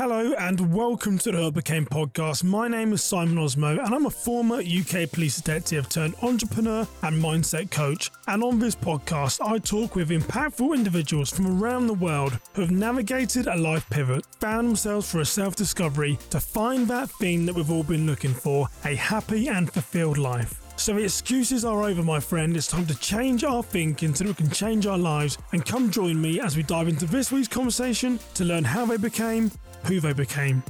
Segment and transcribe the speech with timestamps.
[0.00, 2.42] Hello and welcome to the Who I Became podcast.
[2.42, 7.22] My name is Simon Osamoh and I'm a former UK police detective turned entrepreneur and
[7.22, 8.10] mindset coach.
[8.26, 12.70] And on this podcast, I talk with impactful individuals from around the world who have
[12.70, 17.54] navigated a life pivot, found themselves for a self discovery to find that thing that
[17.54, 20.62] we've all been looking for a happy and fulfilled life.
[20.76, 22.56] So the excuses are over, my friend.
[22.56, 25.36] It's time to change our thinking so that we can change our lives.
[25.52, 28.96] And come join me as we dive into this week's conversation to learn how they
[28.96, 29.50] became
[29.84, 30.62] who they became.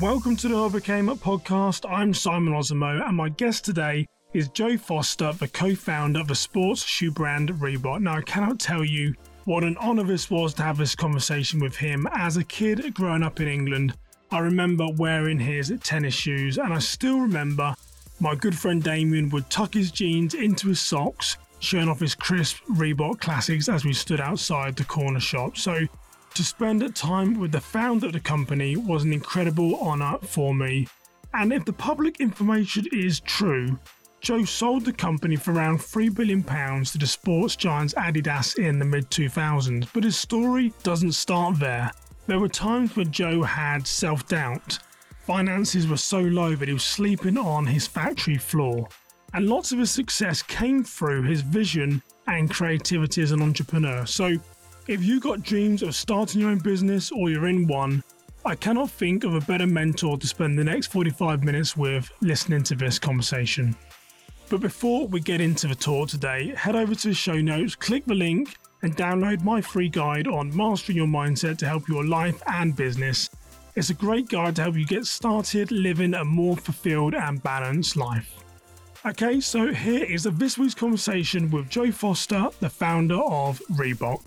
[0.00, 1.88] Welcome to the Who I Became podcast.
[1.90, 6.34] I'm Simon Osamoh, and my guest today is Joe Foster, the co founder of the
[6.34, 8.02] sports shoe brand Reebok.
[8.02, 11.76] Now, I cannot tell you what an honour this was to have this conversation with
[11.76, 12.08] him.
[12.12, 13.94] As a kid growing up in England,
[14.30, 17.74] I remember wearing his tennis shoes, and I still remember
[18.18, 22.58] my good friend Damien would tuck his jeans into his socks, showing off his crisp
[22.70, 25.56] Reebok classics as we stood outside the corner shop.
[25.56, 25.86] So,
[26.34, 30.88] to spend time with the founder of the company was an incredible honour for me.
[31.32, 33.78] And if the public information is true,
[34.20, 38.84] Joe sold the company for around £3 billion to the sports giants Adidas in the
[38.84, 41.90] mid 2000s, but his story doesn't start there.
[42.26, 44.78] There were times when Joe had self doubt.
[45.26, 48.88] Finances were so low that he was sleeping on his factory floor.
[49.34, 54.06] And lots of his success came through his vision and creativity as an entrepreneur.
[54.06, 54.36] So,
[54.86, 58.04] if you've got dreams of starting your own business or you're in one,
[58.44, 62.62] I cannot think of a better mentor to spend the next 45 minutes with listening
[62.64, 63.74] to this conversation.
[64.50, 68.04] But before we get into the tour today, head over to the show notes, click
[68.04, 72.40] the link, and download my free guide on mastering your mindset to help your life
[72.46, 73.30] and business.
[73.74, 77.96] It's a great guide to help you get started living a more fulfilled and balanced
[77.96, 78.43] life.
[79.06, 84.22] Okay, so here is this week's conversation with Joe Foster, the founder of Reebok.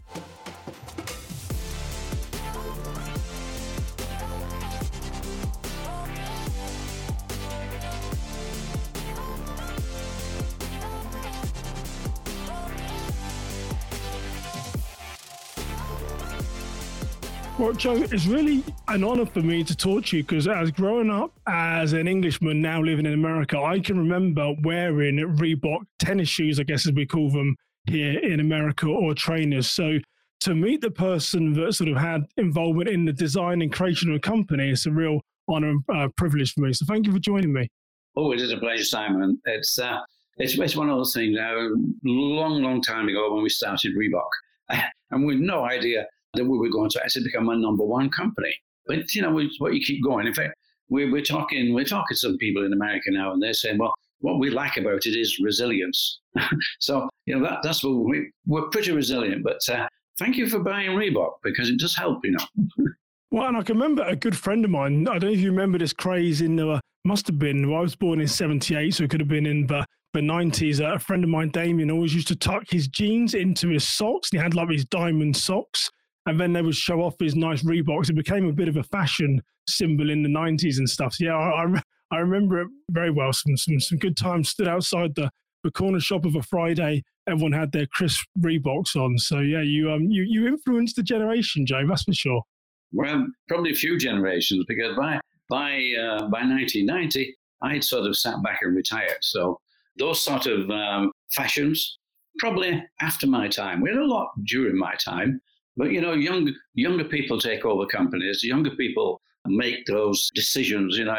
[17.75, 21.37] Joe, it's really an honor for me to talk to you because as growing up
[21.47, 26.63] as an Englishman now living in America, I can remember wearing Reebok tennis shoes, I
[26.63, 27.55] guess as we call them
[27.85, 29.69] here in America, or trainers.
[29.69, 29.97] So
[30.41, 34.15] to meet the person that sort of had involvement in the design and creation of
[34.15, 36.73] a company, it's a real honor and uh, privilege for me.
[36.73, 37.67] So thank you for joining me.
[38.15, 39.41] Oh, it is a pleasure, Simon.
[39.45, 39.99] It's uh,
[40.37, 41.37] it's, it's one of those things.
[41.37, 41.69] A
[42.03, 44.29] long, long time ago when we started Reebok,
[45.11, 48.09] and we had no idea that we were going to actually become a number one
[48.09, 48.53] company.
[48.85, 50.27] But you know, we, what you keep going.
[50.27, 50.53] In fact,
[50.89, 53.93] we're, we're talking we're talking to some people in America now, and they're saying, well,
[54.19, 56.19] what we like about it is resilience.
[56.79, 59.43] so you know that that's what we we're pretty resilient.
[59.43, 59.87] But uh,
[60.17, 62.85] thank you for buying Reebok because it does help, you know.
[63.31, 65.07] well, and I can remember a good friend of mine.
[65.07, 67.69] I don't know if you remember this craze in the must have been.
[67.69, 70.79] Well, I was born in '78, so it could have been in the the 90s.
[70.79, 74.29] Uh, a friend of mine, Damien, always used to tuck his jeans into his socks.
[74.31, 75.91] He had like these diamond socks
[76.27, 78.09] and then they would show off his nice Reeboks.
[78.09, 81.13] It became a bit of a fashion symbol in the 90s and stuff.
[81.13, 83.31] So yeah, I, I, I remember it very well.
[83.31, 85.31] Some, some, some good times stood outside the,
[85.63, 87.03] the corner shop of a Friday.
[87.29, 89.17] Everyone had their crisp Reeboks on.
[89.17, 92.43] So yeah, you, um, you, you influenced the generation, Joe, that's for sure.
[92.91, 98.35] Well, probably a few generations because by, by, uh, by 1990, I'd sort of sat
[98.43, 99.17] back and retired.
[99.21, 99.59] So
[99.97, 101.99] those sort of um, fashions,
[102.37, 103.79] probably after my time.
[103.79, 105.41] We had a lot during my time,
[105.77, 108.43] but you know, young younger people take over companies.
[108.43, 110.97] Younger people make those decisions.
[110.97, 111.15] You know,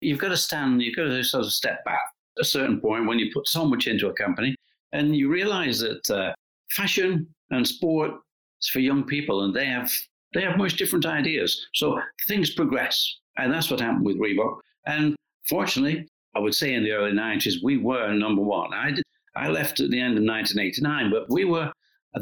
[0.00, 0.82] you've got to stand.
[0.82, 2.00] You've got to sort of step back
[2.38, 4.54] at a certain point when you put so much into a company,
[4.92, 6.32] and you realise that uh,
[6.70, 8.12] fashion and sport
[8.60, 9.90] is for young people, and they have
[10.34, 11.66] they have much different ideas.
[11.74, 11.98] So
[12.28, 14.58] things progress, and that's what happened with Reebok.
[14.86, 15.16] And
[15.48, 18.74] fortunately, I would say in the early '90s we were number one.
[18.74, 19.04] I did,
[19.34, 21.70] I left at the end of 1989, but we were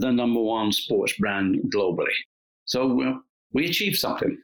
[0.01, 2.15] the number one sports brand globally.
[2.65, 3.21] So
[3.53, 4.37] we achieved something.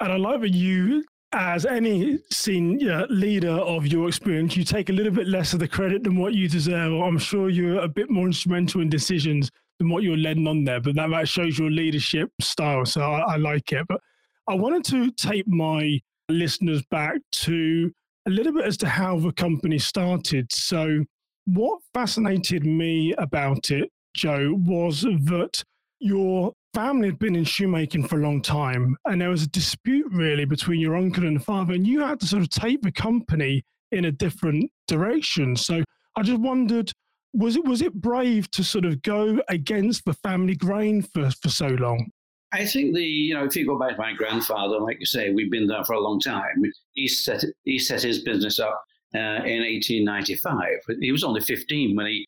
[0.00, 4.92] And I like that you, as any senior leader of your experience, you take a
[4.92, 6.92] little bit less of the credit than what you deserve.
[6.92, 10.80] I'm sure you're a bit more instrumental in decisions than what you're leading on there,
[10.80, 12.84] but that, that shows your leadership style.
[12.84, 13.86] So I, I like it.
[13.88, 14.00] But
[14.48, 17.92] I wanted to take my listeners back to
[18.26, 20.50] a little bit as to how the company started.
[20.52, 21.04] So,
[21.46, 25.62] what fascinated me about it Joe, was that
[26.00, 30.06] your family had been in shoemaking for a long time, and there was a dispute
[30.12, 33.62] really between your uncle and father, and you had to sort of take the company
[33.92, 35.56] in a different direction.
[35.56, 35.82] So
[36.16, 36.92] I just wondered
[37.32, 41.48] was it was it brave to sort of go against the family grain for, for
[41.48, 42.10] so long?
[42.52, 45.32] I think the you know if you go back to my grandfather, like you say,
[45.32, 46.62] we've been there for a long time.
[46.92, 48.82] He set he set his business up
[49.14, 50.68] uh, in 1895.
[51.00, 52.26] He was only 15 when he.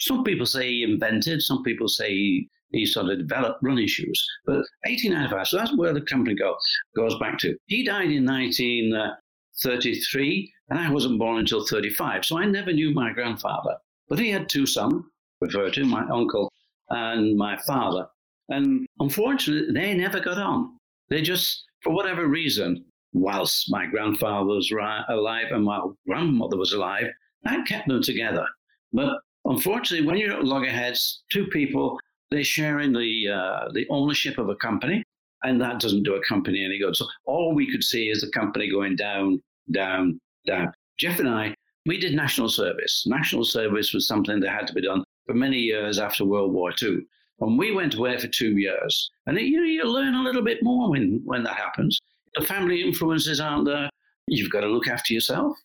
[0.00, 1.42] Some people say he invented.
[1.42, 4.26] Some people say he, he sort of developed running shoes.
[4.46, 6.56] But 1895, so that's where the company go,
[6.96, 7.54] goes back to.
[7.66, 12.94] He died in 1933, uh, and I wasn't born until 35, so I never knew
[12.94, 13.76] my grandfather.
[14.08, 15.04] But he had two sons,
[15.40, 16.50] referred to my uncle
[16.88, 18.08] and my father.
[18.48, 20.76] And unfortunately, they never got on.
[21.08, 27.08] They just, for whatever reason, whilst my grandfather was alive and my grandmother was alive,
[27.44, 28.46] that kept them together.
[28.92, 31.98] But unfortunately, when you're at loggerheads, two people,
[32.30, 35.02] they're sharing the, uh, the ownership of a company,
[35.42, 36.96] and that doesn't do a company any good.
[36.96, 39.42] So all we could see is the company going down,
[39.72, 40.72] down, down.
[40.98, 41.54] Jeff and I
[41.86, 43.04] we did national service.
[43.06, 46.72] National service was something that had to be done for many years after World War
[46.80, 46.98] II.
[47.40, 49.10] And we went away for two years.
[49.26, 51.98] And you, you learn a little bit more when, when that happens.
[52.34, 53.88] The family influences aren't there.
[54.28, 55.56] You've got to look after yourself.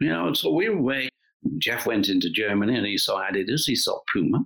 [0.00, 1.08] You know, so we were away.
[1.58, 4.44] Jeff went into Germany and he saw Adidas, he saw Puma.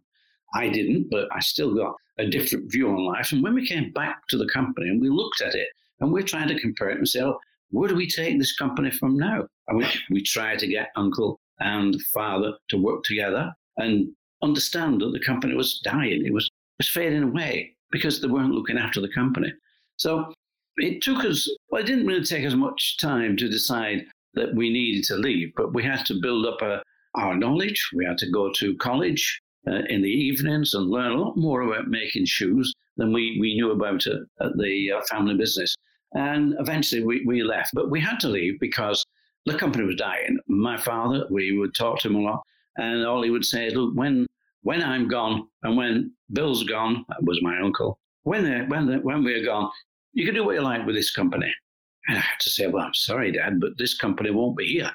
[0.54, 3.32] I didn't, but I still got a different view on life.
[3.32, 5.68] And when we came back to the company and we looked at it
[6.00, 7.38] and we're trying to compare it and say, oh,
[7.70, 9.44] where do we take this company from now?
[9.66, 14.08] And we, we try to get uncle and father to work together and
[14.42, 16.24] understand that the company was dying.
[16.24, 16.48] It was,
[16.78, 19.52] was fading away because they weren't looking after the company.
[19.96, 20.32] So
[20.76, 24.70] it took us, well, it didn't really take us much time to decide that we
[24.70, 26.82] needed to leave, but we had to build up a,
[27.14, 27.90] our knowledge.
[27.94, 31.62] We had to go to college uh, in the evenings and learn a lot more
[31.62, 35.74] about making shoes than we, we knew about at the uh, family business.
[36.12, 39.04] And eventually we, we left, but we had to leave because
[39.46, 40.38] the company was dying.
[40.48, 42.42] My father, we would talk to him a lot,
[42.76, 44.26] and all he would say is, "Look, when
[44.62, 47.98] when I'm gone and when Bill's gone, that was my uncle.
[48.22, 49.70] When they, when they, when we're gone,
[50.12, 51.52] you can do what you like with this company."
[52.08, 54.90] And I had to say, "Well, I'm sorry, Dad, but this company won't be here.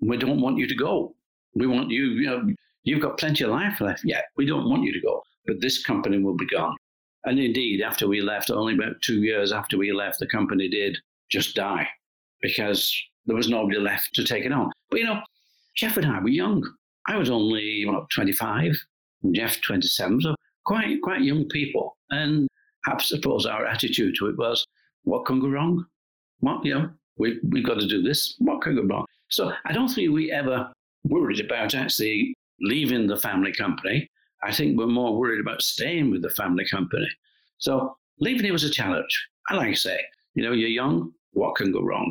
[0.00, 1.14] We don't want you to go.
[1.54, 2.04] We want you.
[2.06, 2.54] You know,
[2.84, 4.26] you've got plenty of life left yet.
[4.36, 6.76] We don't want you to go, but this company will be gone."
[7.24, 10.98] And indeed, after we left, only about two years after we left, the company did
[11.30, 11.88] just die
[12.42, 12.94] because
[13.26, 14.70] there was nobody left to take it on.
[14.90, 15.20] But you know,
[15.74, 16.62] Jeff and I were young.
[17.06, 18.72] I was only what, 25,
[19.22, 20.34] and Jeff 27, so
[20.64, 21.96] quite quite young people.
[22.10, 22.48] And
[22.86, 24.66] I suppose our attitude to it was,
[25.04, 25.84] what can go wrong?
[26.40, 28.34] What you know, we we've got to do this.
[28.38, 29.06] What can go wrong?
[29.28, 30.70] So I don't think we ever
[31.04, 34.08] worried about actually leaving the family company.
[34.42, 37.08] I think we're more worried about staying with the family company.
[37.58, 39.28] So leaving it was a challenge.
[39.48, 39.98] I like to say,
[40.34, 42.10] you know, you're young, what can go wrong?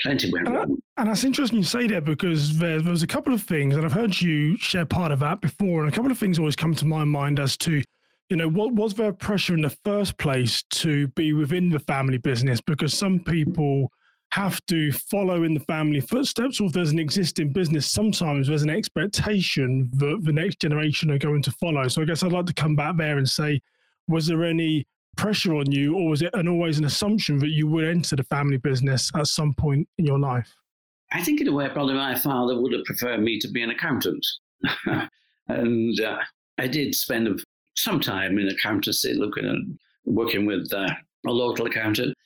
[0.00, 0.78] Plenty went wrong.
[0.98, 3.92] And that's interesting you say that because there, was a couple of things, and I've
[3.92, 6.84] heard you share part of that before, and a couple of things always come to
[6.84, 7.82] my mind as to,
[8.28, 12.18] you know, what was there pressure in the first place to be within the family
[12.18, 12.60] business?
[12.60, 13.92] Because some people
[14.32, 18.62] have to follow in the family footsteps, or if there's an existing business, sometimes there's
[18.62, 21.86] an expectation that the next generation are going to follow.
[21.86, 23.60] So I guess I'd like to come back there and say,
[24.08, 24.86] was there any
[25.16, 28.24] pressure on you, or was it an always an assumption that you would enter the
[28.24, 30.52] family business at some point in your life?
[31.12, 33.70] I think, in a way, probably my father would have preferred me to be an
[33.70, 34.26] accountant.
[35.48, 36.18] and uh,
[36.58, 37.28] I did spend
[37.76, 39.56] some time in accountancy looking at
[40.04, 40.88] working with uh,
[41.26, 42.16] a local accountant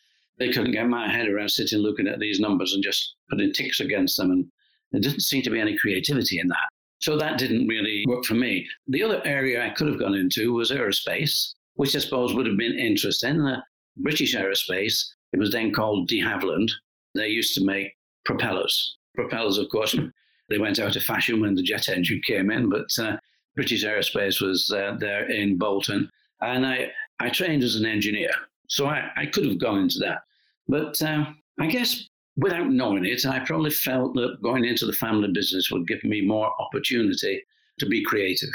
[0.40, 3.78] they couldn't get my head around sitting looking at these numbers and just putting ticks
[3.78, 4.30] against them.
[4.30, 4.50] And
[4.90, 6.68] there didn't seem to be any creativity in that.
[7.00, 8.66] So that didn't really work for me.
[8.88, 12.56] The other area I could have gone into was aerospace, which I suppose would have
[12.56, 13.38] been interesting.
[13.38, 13.62] The
[13.98, 15.04] British aerospace,
[15.34, 16.70] it was then called de Havilland.
[17.14, 18.96] They used to make propellers.
[19.14, 19.94] Propellers, of course,
[20.48, 23.18] they went out of fashion when the jet engine came in, but uh,
[23.60, 26.08] British aerospace was uh, there in Bolton.
[26.40, 28.30] And I, I trained as an engineer.
[28.68, 30.22] So I, I could have gone into that.
[30.66, 31.26] But uh,
[31.58, 35.86] I guess without knowing it, I probably felt that going into the family business would
[35.86, 37.42] give me more opportunity
[37.80, 38.48] to be creative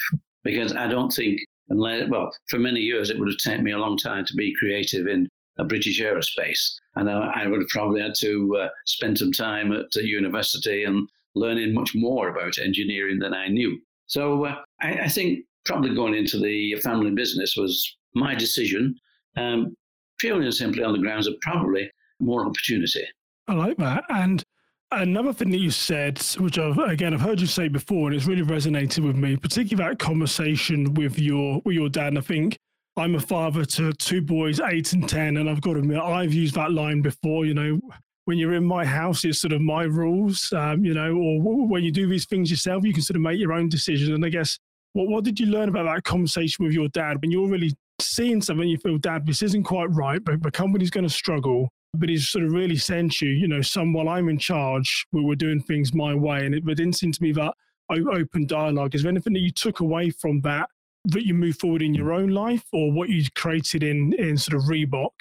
[0.44, 3.78] because I don't think, unless, well, for many years, it would have taken me a
[3.78, 6.80] long time to be creative in a British aerospace.
[6.96, 11.08] And I, I would have probably had to uh, spend some time at university and
[11.36, 13.80] learning much more about engineering than I knew.
[14.08, 18.96] So uh, I, I, think probably going into the family business was my decision,
[19.36, 19.76] um,
[20.20, 23.06] purely and simply on the grounds of probably more opportunity.
[23.48, 24.04] I like that.
[24.10, 24.44] And
[24.92, 28.26] another thing that you said, which I've again I've heard you say before, and it's
[28.26, 32.10] really resonated with me, particularly that conversation with your with your dad.
[32.10, 32.58] And I think
[32.98, 36.34] I'm a father to two boys, eight and ten, and I've got to admit I've
[36.34, 37.46] used that line before.
[37.46, 37.80] You know,
[38.26, 40.52] when you're in my house, it's sort of my rules.
[40.54, 43.40] Um, you know, or when you do these things yourself, you can sort of make
[43.40, 44.10] your own decisions.
[44.10, 44.60] And I guess
[44.94, 48.42] What, what did you learn about that conversation with your dad when you're really seeing
[48.42, 51.70] something you feel, Dad, this isn't quite right, but the company's going to struggle?
[51.94, 55.24] But he's sort of really sent you, you know, some while I'm in charge, we
[55.24, 56.46] were doing things my way.
[56.46, 57.54] And it, it didn't seem to be that
[57.90, 58.96] open dialogue.
[58.96, 60.70] Is there anything that you took away from that
[61.06, 64.56] that you move forward in your own life or what you created in, in sort
[64.56, 65.12] of Reebok?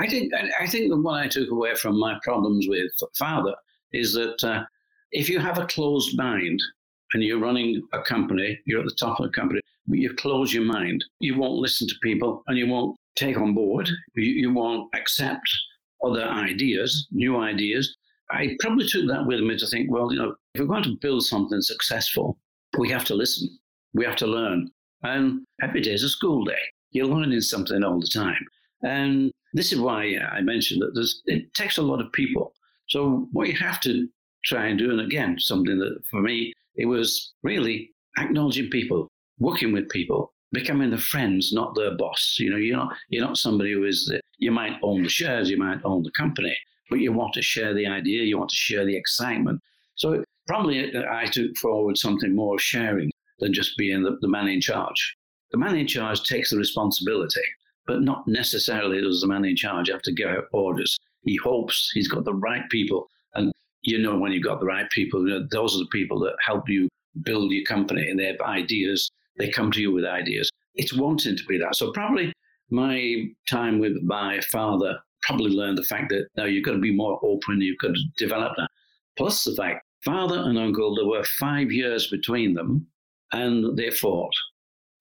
[0.00, 3.54] I think I think that what I took away from my problems with father
[3.92, 4.64] is that uh,
[5.12, 6.60] if you have a closed mind
[7.12, 10.54] and you're running a company, you're at the top of the company, but you close
[10.54, 14.54] your mind, you won't listen to people and you won't take on board, you, you
[14.54, 15.50] won't accept
[16.02, 17.94] other ideas, new ideas.
[18.30, 20.96] I probably took that with me to think, well, you know, if we're going to
[21.02, 22.38] build something successful,
[22.78, 23.48] we have to listen,
[23.92, 24.70] we have to learn.
[25.02, 26.62] And every day is a school day.
[26.92, 28.46] You're learning something all the time.
[28.82, 32.54] And this is why uh, I mentioned that it takes a lot of people.
[32.88, 34.08] So what you have to
[34.44, 39.72] try and do, and again, something that for me, it was really acknowledging people, working
[39.72, 42.36] with people, becoming the friends, not their boss.
[42.38, 45.50] You know, you're not you're not somebody who is the, you might own the shares,
[45.50, 46.56] you might own the company,
[46.88, 49.60] but you want to share the idea, you want to share the excitement.
[49.96, 54.48] So probably uh, I took forward something more sharing than just being the, the man
[54.48, 55.16] in charge.
[55.52, 57.42] The man in charge takes the responsibility
[57.86, 60.96] but not necessarily does the man in charge have to give out orders.
[61.22, 63.08] He hopes he's got the right people.
[63.34, 66.18] And you know, when you've got the right people, you know, those are the people
[66.20, 66.88] that help you
[67.22, 69.10] build your company and they have ideas.
[69.38, 70.50] They come to you with ideas.
[70.74, 71.76] It's wanting to be that.
[71.76, 72.32] So, probably
[72.70, 76.94] my time with my father probably learned the fact that now you've got to be
[76.94, 78.68] more open, you've got to develop that.
[79.16, 82.86] Plus, the fact father and uncle, there were five years between them
[83.32, 84.32] and they fought.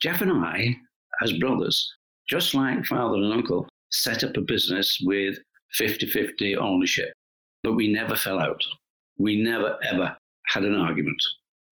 [0.01, 0.75] Jeff and I,
[1.21, 1.93] as brothers,
[2.29, 5.38] just like father and uncle, set up a business with
[5.74, 7.12] 50 50 ownership.
[7.63, 8.63] But we never fell out.
[9.17, 10.15] We never, ever
[10.48, 11.21] had an argument.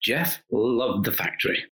[0.02, 1.64] Jeff loved the factory.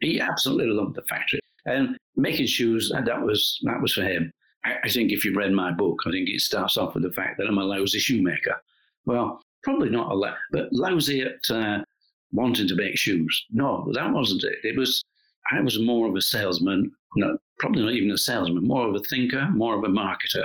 [0.00, 1.40] He absolutely loved the factory.
[1.64, 4.30] And making shoes, that was, that was for him.
[4.64, 7.38] I, think if you read my book, I think it starts off with the fact
[7.38, 8.60] that I'm a lousy shoemaker.
[9.06, 11.82] Well, probably not a lot, but lousy at uh,
[12.30, 13.44] wanting to make shoes.
[13.50, 14.58] No, that wasn't it.
[14.62, 15.02] It was
[15.50, 19.00] I was more of a salesman, no, probably not even a salesman, more of a
[19.00, 20.44] thinker, more of a marketer,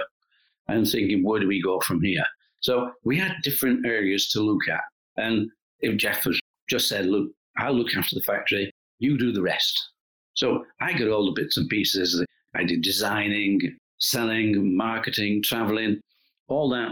[0.68, 2.26] and thinking, where do we go from here?
[2.60, 4.84] So we had different areas to look at.
[5.18, 9.42] And if Jeff was just said, look, I'll look after the factory, you do the
[9.42, 9.76] rest.
[10.36, 12.24] So I got all the bits and pieces.
[12.56, 13.60] I did designing,
[13.98, 16.00] selling, marketing, traveling,
[16.50, 16.92] all that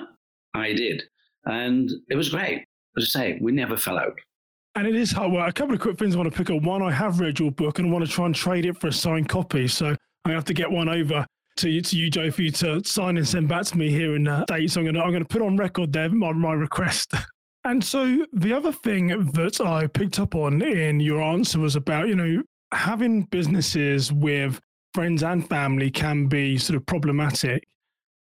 [0.55, 1.03] I did.
[1.45, 2.65] And it was great.
[2.97, 4.17] As I say, we never fell out.
[4.73, 5.47] And it is hard work.
[5.47, 6.63] A couple of quick things I want to pick up.
[6.63, 8.87] One, I have read your book and I want to try and trade it for
[8.87, 9.67] a signed copy.
[9.67, 11.25] So I have to get one over
[11.57, 14.15] to you, to you, Joe, for you to sign and send back to me here
[14.15, 14.71] in uh, date.
[14.71, 17.13] So I'm to I'm to put on record there my, my request.
[17.67, 22.07] And so the other thing that I picked up on in your answer was about
[22.07, 24.59] you know having businesses with
[24.93, 27.63] friends and family can be sort of problematic.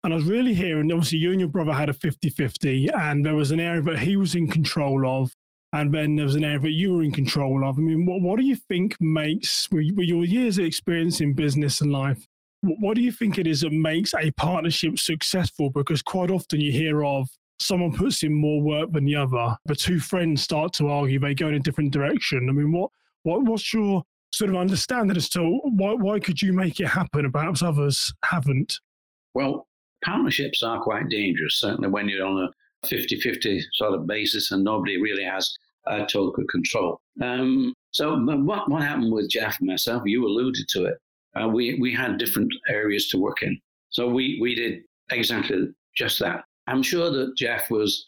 [0.02, 3.25] And I was really hearing, obviously, you and your brother had a 50 50, and
[3.25, 5.30] there was an area that he was in control of
[5.75, 7.78] and then there was an area that you were in control of.
[7.78, 11.81] I mean, what, what do you think makes, with your years of experience in business
[11.81, 12.25] and life,
[12.62, 15.71] what do you think it is that makes a partnership successful?
[15.71, 17.28] Because quite often you hear of
[17.59, 21.35] someone puts in more work than the other, but two friends start to argue, they
[21.35, 22.47] go in a different direction.
[22.49, 22.90] I mean, what,
[23.25, 27.25] what what's your sort of understanding as to why, why could you make it happen
[27.25, 28.78] and perhaps others haven't?
[29.35, 29.66] Well,
[30.04, 34.62] partnerships are quite dangerous, certainly when you're on a 50 50 sort of basis and
[34.62, 37.00] nobody really has uh, total control.
[37.23, 40.95] Um, so what, what happened with Jeff and myself, you alluded to it.
[41.41, 43.59] Uh, we, we had different areas to work in.
[43.91, 46.45] So we, we did exactly just that.
[46.67, 48.07] I'm sure that Jeff was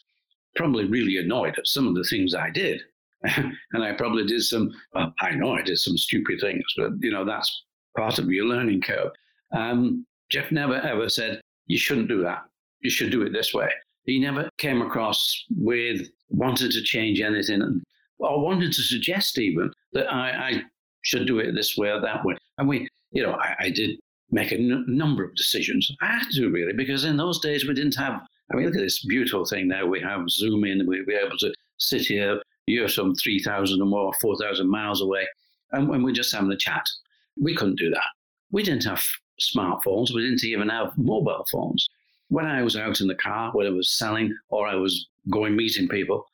[0.55, 2.81] probably really annoyed at some of the things I did.
[3.23, 7.11] and I probably did some, well, I know I did some stupid things, but you
[7.11, 7.63] know, that's
[7.95, 9.11] part of your learning curve.
[9.53, 12.43] Um, Jeff never ever said, you shouldn't do that.
[12.81, 13.69] You should do it this way.
[14.03, 17.81] He never came across with wanted to change anything
[18.19, 20.61] or wanted to suggest even that I, I
[21.03, 22.35] should do it this way or that way.
[22.57, 23.99] And we, you know, I, I did
[24.31, 25.89] make a n- number of decisions.
[26.01, 28.81] I had to really, because in those days we didn't have, I mean, look at
[28.81, 29.85] this beautiful thing now.
[29.85, 34.11] We have Zoom in, we, we're able to sit here, you're some 3,000 or more,
[34.21, 35.25] 4,000 miles away,
[35.71, 36.85] and, and we're just having a chat.
[37.41, 38.07] We couldn't do that.
[38.51, 39.03] We didn't have
[39.39, 41.87] smartphones, we didn't even have mobile phones.
[42.29, 45.55] When I was out in the car, whether I was selling or I was going
[45.55, 46.25] meeting people.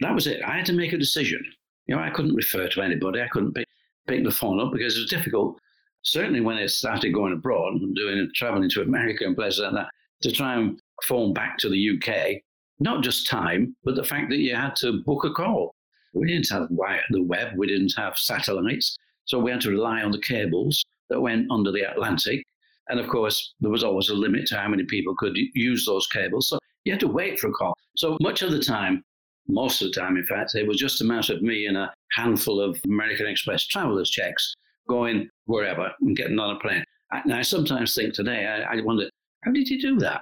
[0.00, 0.42] That was it.
[0.42, 1.42] I had to make a decision.
[1.86, 3.20] You know, I couldn't refer to anybody.
[3.20, 3.66] I couldn't pick,
[4.06, 5.58] pick the phone up because it was difficult.
[6.02, 9.88] Certainly, when I started going abroad and doing traveling to America and places like that,
[10.22, 12.42] to try and phone back to the UK,
[12.78, 15.74] not just time, but the fact that you had to book a call.
[16.14, 18.96] We didn't have the web, we didn't have satellites.
[19.24, 22.42] So we had to rely on the cables that went under the Atlantic.
[22.88, 26.06] And of course, there was always a limit to how many people could use those
[26.06, 26.48] cables.
[26.48, 27.76] So you had to wait for a call.
[27.96, 29.02] So much of the time,
[29.48, 31.92] most of the time, in fact, it was just a matter of me and a
[32.12, 34.54] handful of American Express travelers checks
[34.88, 36.84] going wherever and getting on a plane.
[37.10, 39.10] And I sometimes think today, I, I wonder,
[39.44, 40.20] how did you do that?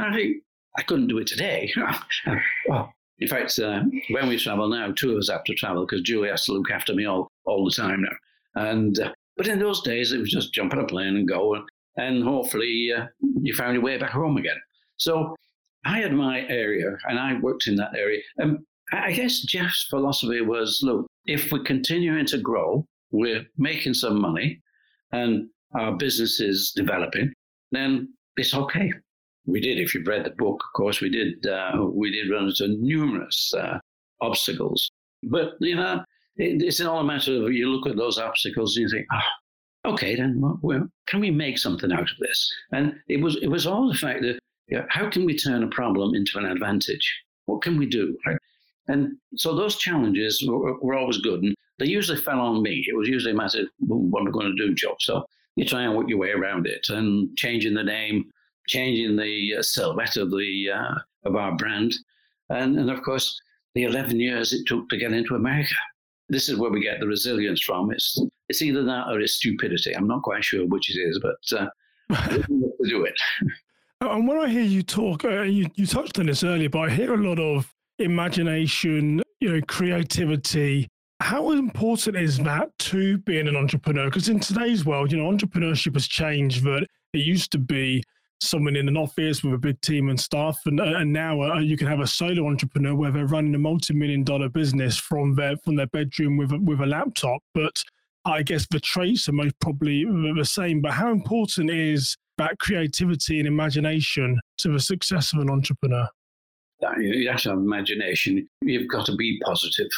[0.00, 0.38] I think
[0.76, 1.72] I couldn't do it today.
[3.18, 6.30] in fact, uh, when we travel now, two of us have to travel because Julie
[6.30, 8.62] has to look after me all, all the time now.
[8.70, 11.54] And uh, but in those days, it was just jump on a plane and go,
[11.54, 11.64] and,
[11.96, 13.06] and hopefully uh,
[13.40, 14.60] you found your way back home again.
[14.96, 15.34] So
[15.84, 18.20] I had my area, and I worked in that area.
[18.38, 18.58] And
[18.92, 24.60] I guess Jeff's philosophy was, look, if we're continuing to grow, we're making some money,
[25.12, 27.32] and our business is developing,
[27.70, 28.92] then it's okay.
[29.46, 29.78] We did.
[29.78, 31.46] If you've read the book, of course, we did.
[31.46, 33.78] Uh, we did run into numerous uh,
[34.20, 34.90] obstacles,
[35.24, 36.04] but you know,
[36.36, 39.92] it, it's all a matter of you look at those obstacles and you think, oh,
[39.92, 42.52] okay, then well, can we make something out of this?
[42.72, 44.38] And it was it was all the fact that
[44.68, 47.22] you know, how can we turn a problem into an advantage?
[47.46, 48.16] What can we do?
[48.26, 48.38] Right?
[48.88, 52.84] And so those challenges were, were, always good, and they usually fell on me.
[52.88, 54.96] It was usually a matter of what am I going to do, job.
[55.00, 55.24] So
[55.56, 58.24] you try and work your way around it, and changing the name,
[58.68, 61.94] changing the uh, silhouette of the uh, of our brand,
[62.50, 63.40] and and of course
[63.74, 65.74] the 11 years it took to get into America.
[66.28, 67.92] This is where we get the resilience from.
[67.92, 69.94] It's it's either that or it's stupidity.
[69.94, 71.68] I'm not quite sure which it is, but uh,
[72.30, 73.14] to do it.
[74.10, 76.90] And when I hear you talk, uh, you, you touched on this earlier, but I
[76.90, 80.88] hear a lot of imagination, you know, creativity.
[81.20, 84.06] How important is that to being an entrepreneur?
[84.06, 86.64] Because in today's world, you know, entrepreneurship has changed.
[86.64, 86.82] But
[87.12, 88.02] it used to be
[88.40, 91.60] someone in an office with a big team and staff, and, uh, and now uh,
[91.60, 95.56] you can have a solo entrepreneur where they're running a multi-million dollar business from their
[95.58, 97.40] from their bedroom with a, with a laptop.
[97.54, 97.84] But
[98.24, 100.80] I guess the traits are most probably the same.
[100.80, 106.08] But how important is that creativity and imagination to the success of an entrepreneur?
[106.98, 108.48] You have to have imagination.
[108.62, 109.88] You've got to be positive.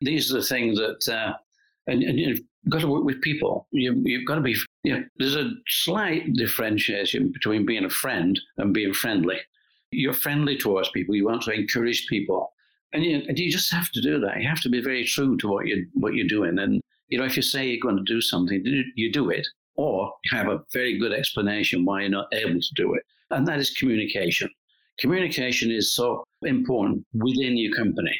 [0.00, 1.34] These are the things that, uh,
[1.86, 3.68] and, and, you've got to work with people.
[3.70, 8.40] You, you've got to be, you know, there's a slight differentiation between being a friend
[8.58, 9.38] and being friendly.
[9.92, 11.14] You're friendly towards people.
[11.14, 12.52] You want to encourage people.
[12.92, 14.40] And you, and you just have to do that.
[14.40, 16.58] You have to be very true to what you what you're doing.
[16.58, 18.62] And you know, if you say you're going to do something,
[18.96, 22.94] you do it, or have a very good explanation why you're not able to do
[22.94, 23.02] it.
[23.30, 24.50] And that is communication.
[24.98, 28.14] Communication is so important within your company.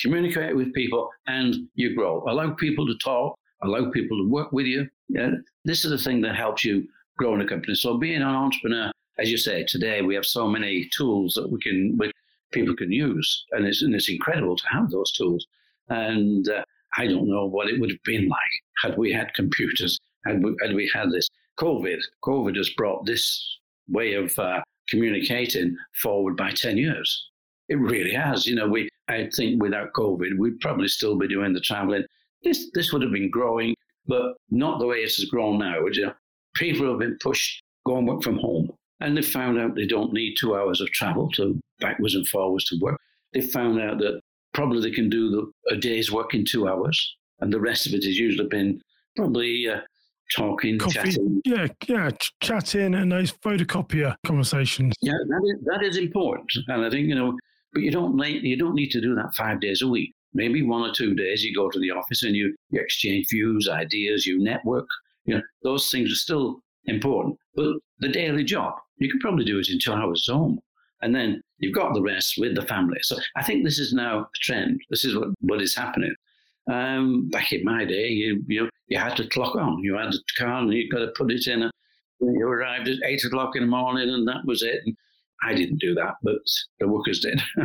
[0.00, 2.24] Communicate with people and you grow.
[2.26, 4.88] Allow people to talk, allow people to work with you.
[5.08, 5.32] Yeah?
[5.64, 6.86] This is the thing that helps you
[7.18, 7.74] grow in a company.
[7.74, 11.60] So being an entrepreneur, as you say, today we have so many tools that we
[11.60, 12.10] can we,
[12.52, 15.46] people can use, and it's, and it's incredible to have those tools.
[15.88, 16.64] And uh,
[16.96, 20.54] I don't know what it would have been like had we had computers, had we,
[20.62, 21.28] had we had this.
[21.58, 23.58] COVID, COVID has brought this
[23.88, 27.28] way of uh, communicating forward by 10 years.
[27.68, 28.46] It really has.
[28.46, 32.04] You know, we I think without COVID, we'd probably still be doing the traveling.
[32.42, 33.74] This this would have been growing,
[34.06, 35.86] but not the way it has grown now.
[35.86, 36.12] You
[36.54, 40.12] people have been pushed go and work from home, and they found out they don't
[40.12, 43.00] need two hours of travel to backwards and forwards to work.
[43.32, 44.20] They found out that
[44.54, 47.92] probably they can do the, a day's work in two hours, and the rest of
[47.92, 48.80] it has usually been
[49.16, 49.80] probably uh,
[50.36, 51.42] talking, Coffee, chatting.
[51.44, 54.94] Yeah, yeah, chatting and those photocopier conversations.
[55.00, 57.36] Yeah, that is, that is important, and I think you know,
[57.72, 60.12] but you don't need you don't need to do that five days a week.
[60.32, 63.68] Maybe one or two days you go to the office and you, you exchange views,
[63.68, 64.86] ideas, you network.
[65.26, 69.58] You know, those things are still important, but the daily job you could probably do
[69.58, 70.58] it in two hours home,
[71.02, 72.98] and then you've got the rest with the family.
[73.02, 74.80] So I think this is now a trend.
[74.90, 76.14] This is what, what is happening.
[76.70, 79.82] Um, back in my day, you, you you had to clock on.
[79.82, 81.62] You had a car and you got to put it in.
[81.62, 81.70] A,
[82.20, 84.80] you arrived at eight o'clock in the morning, and that was it.
[84.84, 84.96] And
[85.42, 86.38] I didn't do that, but
[86.80, 87.42] the workers did.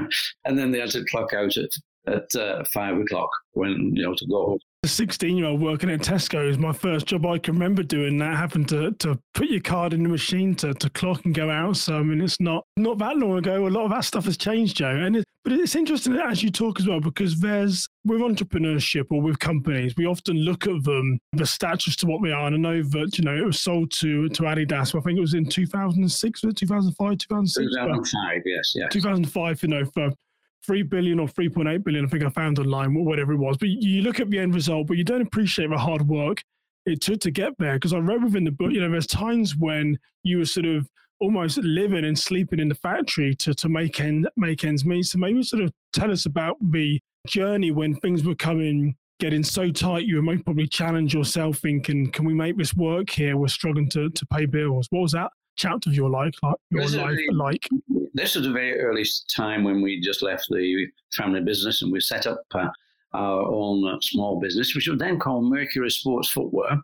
[0.46, 1.70] and then they had to clock out at
[2.08, 4.60] at uh, five o'clock when you know to go home.
[4.84, 7.26] A 16 year old working at Tesco is my first job.
[7.26, 10.74] I can remember doing that, having to, to put your card in the machine to,
[10.74, 11.76] to clock and go out.
[11.76, 13.68] So, I mean, it's not not that long ago.
[13.68, 14.96] A lot of that stuff has changed, Joe.
[14.96, 19.22] And it, but it's interesting as you talk as well, because there's with entrepreneurship or
[19.22, 22.48] with companies, we often look at them, the status to what we are.
[22.48, 24.98] And I know that, you know, it was sold to, to Adidas.
[24.98, 27.76] I think it was in 2006, 2005, 2006.
[27.76, 28.88] 2005, yes, yes.
[28.94, 30.10] 2005, you know, for
[30.65, 33.58] 3 billion or 3.8 billion, I think I found online, whatever it was.
[33.58, 36.43] But you look at the end result, but you don't appreciate the hard work
[36.86, 37.74] it took to get there.
[37.74, 40.89] Because I read within the book, you know, there's times when you were sort of
[41.19, 45.04] almost living and sleeping in the factory to, to make, end, make ends meet.
[45.04, 49.69] So maybe sort of tell us about the journey when things were coming getting so
[49.69, 53.36] tight you might probably challenge yourself thinking, can we make this work here?
[53.36, 54.88] We're struggling to, to pay bills.
[54.89, 56.56] What was that chapter of your life like?
[56.72, 57.67] Your This is life the- like?
[58.13, 62.00] This was a very early time when we just left the family business and we
[62.00, 62.67] set up uh,
[63.13, 66.82] our own uh, small business, which was then called Mercury Sports Footwear.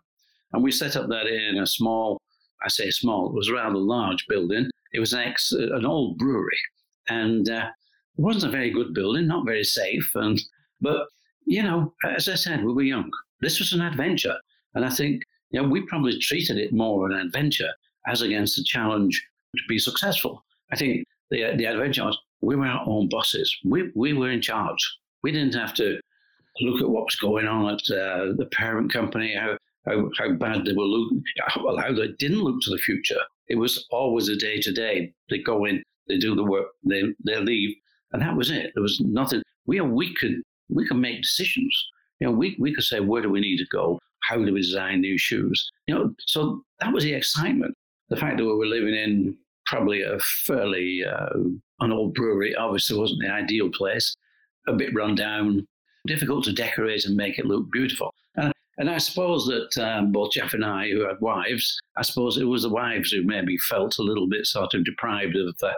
[0.52, 2.20] And we set up that in a small,
[2.64, 4.70] I say small, it was a rather large building.
[4.92, 6.58] It was an, ex, an old brewery.
[7.08, 7.66] And uh,
[8.16, 10.08] it wasn't a very good building, not very safe.
[10.14, 10.40] And
[10.80, 11.06] But,
[11.44, 13.10] you know, as I said, we were young.
[13.40, 14.36] This was an adventure.
[14.74, 17.72] And I think, you know, we probably treated it more an adventure
[18.06, 19.22] as against the challenge
[19.56, 20.44] to be successful.
[20.72, 23.54] I think the, the adventure was we were our own bosses.
[23.64, 24.80] We, we were in charge.
[25.22, 25.98] We didn't have to
[26.60, 30.64] look at what was going on at uh, the parent company, how, how, how bad
[30.64, 31.22] they were looking,
[31.62, 33.20] well, how they didn't look to the future.
[33.48, 35.12] It was always a day to day.
[35.30, 37.76] They go in, they do the work, they, they leave,
[38.12, 38.72] and that was it.
[38.74, 39.42] There was nothing.
[39.66, 41.88] We, we could we could make decisions.
[42.20, 44.00] You know, we, we could say, where do we need to go?
[44.28, 45.70] How do we design new shoes?
[45.86, 47.75] You know, so that was the excitement.
[48.08, 51.38] The fact that we were living in probably a fairly uh,
[51.80, 54.16] an old brewery obviously wasn't the ideal place,
[54.68, 55.66] a bit run down,
[56.06, 58.14] difficult to decorate and make it look beautiful.
[58.36, 62.38] And, and I suppose that um, both Jeff and I, who had wives, I suppose
[62.38, 65.72] it was the wives who maybe felt a little bit sort of deprived of uh,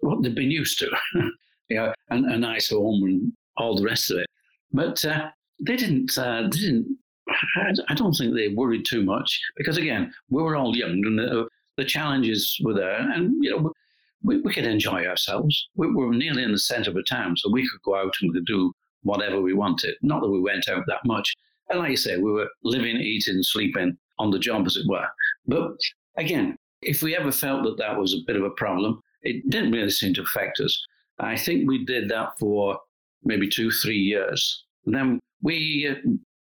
[0.00, 0.90] what they'd been used to,
[1.68, 4.26] you know, a nice home and all the rest of it.
[4.72, 6.16] But uh, they didn't.
[6.16, 6.98] Uh, they didn't.
[7.88, 11.84] I don't think they worried too much because again, we were all young and the,
[11.84, 13.72] challenges were there, and you know,
[14.22, 15.68] we, we could enjoy ourselves.
[15.76, 18.32] We were nearly in the centre of a town, so we could go out and
[18.32, 19.94] could do whatever we wanted.
[20.02, 21.34] Not that we went out that much.
[21.70, 25.06] And like I say, we were living, eating, sleeping on the job, as it were.
[25.46, 25.76] But
[26.16, 29.72] again, if we ever felt that that was a bit of a problem, it didn't
[29.72, 30.84] really seem to affect us.
[31.18, 32.78] I think we did that for
[33.24, 34.64] maybe two, three years.
[34.86, 35.94] And then we uh,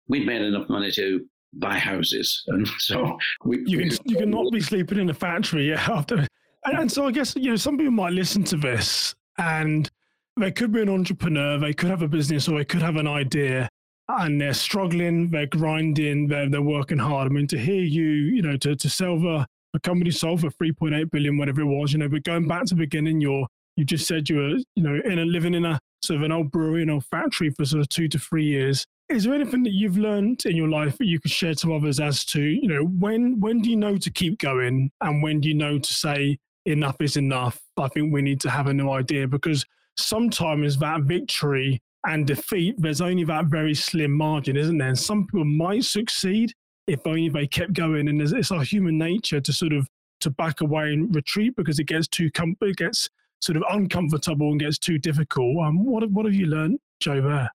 [0.08, 4.52] we made enough money to buy houses, and so we, You can you can not
[4.52, 6.26] be sleeping in a factory after.
[6.64, 9.90] And, and so I guess you know some people might listen to this and
[10.36, 13.08] they could be an entrepreneur, they could have a business, or they could have an
[13.08, 13.68] idea,
[14.08, 17.30] and they're struggling, they're grinding, they're they're working hard.
[17.30, 20.48] I mean, to hear you, you know, to to sell the a company sold for
[20.48, 23.84] 3.8 billion, whatever it was, you know, but going back to the beginning, you're you
[23.84, 26.50] just said you were, you know, in a living in a sort of an old
[26.50, 28.84] brewery, an old factory for sort of two to three years.
[29.08, 31.98] Is there anything that you've learned in your life that you could share to others
[31.98, 35.48] as to, you know, when when do you know to keep going and when do
[35.48, 37.58] you know to say enough is enough?
[37.78, 39.64] I think we need to have a new idea because
[39.96, 44.88] sometimes that victory and defeat, there's only that very slim margin, isn't there?
[44.88, 46.52] And some people might succeed
[46.86, 48.08] if only they kept going.
[48.08, 49.88] And it's- our human nature to sort of
[50.20, 53.08] to back away and retreat because it gets too com- it gets
[53.40, 55.56] sort of uncomfortable and gets too difficult.
[55.64, 57.22] Um, what what have you learned, Joe?
[57.22, 57.50] There.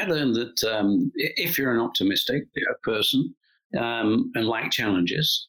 [0.00, 2.44] I learned that um, if you're an optimistic
[2.82, 3.34] person
[3.78, 5.48] um, and like challenges,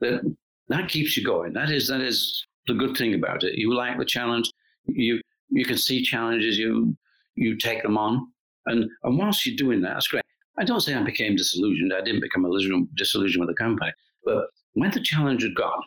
[0.00, 0.22] that
[0.68, 1.52] that keeps you going.
[1.52, 3.54] That is that is the good thing about it.
[3.54, 4.50] You like the challenge.
[4.86, 6.58] You you can see challenges.
[6.58, 6.96] You
[7.34, 8.28] you take them on,
[8.66, 10.22] and and whilst you're doing that, that's great.
[10.58, 11.92] I don't say I became disillusioned.
[11.94, 13.90] I didn't become illusion- disillusioned with the company,
[14.24, 15.82] but when the challenge had gone,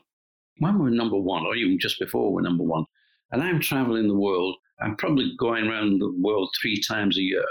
[0.57, 2.85] when we were number one, or even just before we're number one,
[3.31, 7.45] and I'm traveling the world, I'm probably going around the world three times a year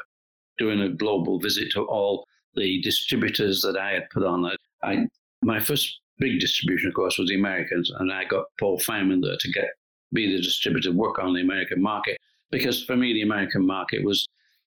[0.58, 4.50] doing a global visit to all the distributors that I had put on.
[4.82, 5.06] I,
[5.42, 9.36] my first big distribution, of course, was the Americans, and I got Paul Fireman there
[9.38, 9.68] to get
[10.12, 12.16] be the distributor, work on the American market,
[12.50, 14.26] because for me, the American market was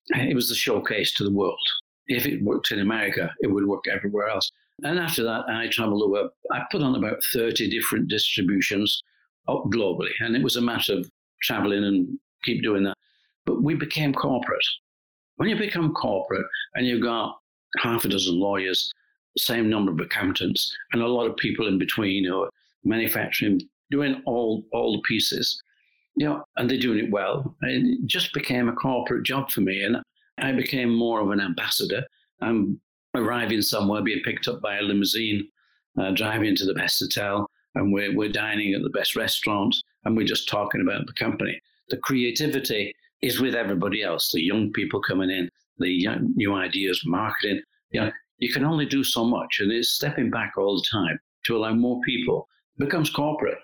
[0.10, 1.58] it was the showcase to the world.
[2.08, 4.52] If it worked in America, it would work everywhere else.
[4.84, 6.30] And after that, I traveled over.
[6.52, 9.02] I put on about thirty different distributions
[9.47, 11.10] up globally, and it was a matter of
[11.41, 12.95] traveling and keep doing that.
[13.45, 14.65] But we became corporate
[15.38, 16.45] when you become corporate
[16.76, 17.38] and you've got
[17.80, 18.91] half a dozen lawyers,
[19.36, 22.50] the same number of accountants, and a lot of people in between who are
[22.84, 25.62] manufacturing, doing all all the pieces,
[26.15, 27.56] you know, and they're doing it well.
[27.62, 29.97] It just became a corporate job for me, and
[30.39, 32.04] I became more of an ambassador.
[32.41, 32.80] I'm
[33.15, 35.47] arriving somewhere, being picked up by a limousine,
[36.00, 40.17] uh, driving to the best hotel, and we're we're dining at the best restaurant, and
[40.17, 41.60] we're just talking about the company.
[41.89, 44.32] The creativity is with everybody else.
[44.32, 47.62] The young people coming in, the young, new ideas, marketing.
[47.91, 51.19] You know, you can only do so much, and it's stepping back all the time
[51.45, 52.47] to allow more people.
[52.77, 53.58] It becomes corporate,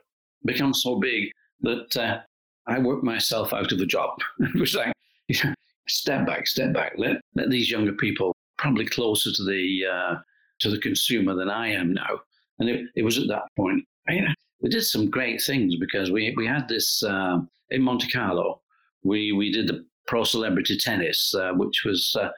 [0.45, 1.29] becomes so big
[1.61, 2.19] that uh,
[2.67, 4.17] I work myself out of a job.
[4.39, 4.93] it was like,
[5.27, 5.53] you know,
[5.87, 6.93] step back, step back.
[6.97, 10.15] Let let these younger people probably closer to the uh,
[10.59, 12.21] to the consumer than I am now.
[12.59, 13.83] And it, it was at that point.
[14.07, 14.21] I,
[14.61, 17.39] we did some great things because we we had this uh,
[17.69, 18.61] in Monte Carlo
[19.03, 22.29] we we did the pro celebrity tennis, uh, which was uh,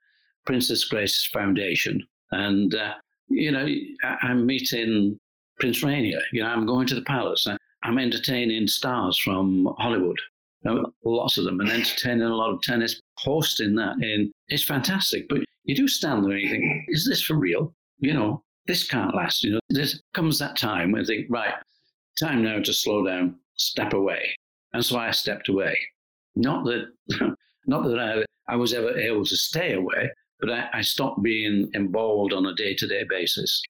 [0.45, 2.05] Princess Grace Foundation.
[2.31, 2.93] And, uh,
[3.27, 3.67] you know,
[4.03, 5.17] I, am meeting
[5.59, 6.21] Prince Rainier.
[6.31, 7.47] You know, I'm going to the palace.
[7.83, 10.17] I'm entertaining stars from Hollywood.
[10.63, 13.97] Know, lots of them, and entertaining a lot of tennis, hosting that.
[14.01, 15.29] And it's fantastic.
[15.29, 17.71] But you do stand there and you think, is this for real?
[17.99, 19.43] You know, this can't last.
[19.43, 21.53] You know, there comes that time when you think, right,
[22.19, 24.35] time now to slow down, step away.
[24.73, 25.77] And so I stepped away.
[26.35, 26.85] Not that,
[27.67, 31.69] not that I, I was ever able to stay away, but I, I stopped being
[31.73, 33.61] involved on a day to day basis.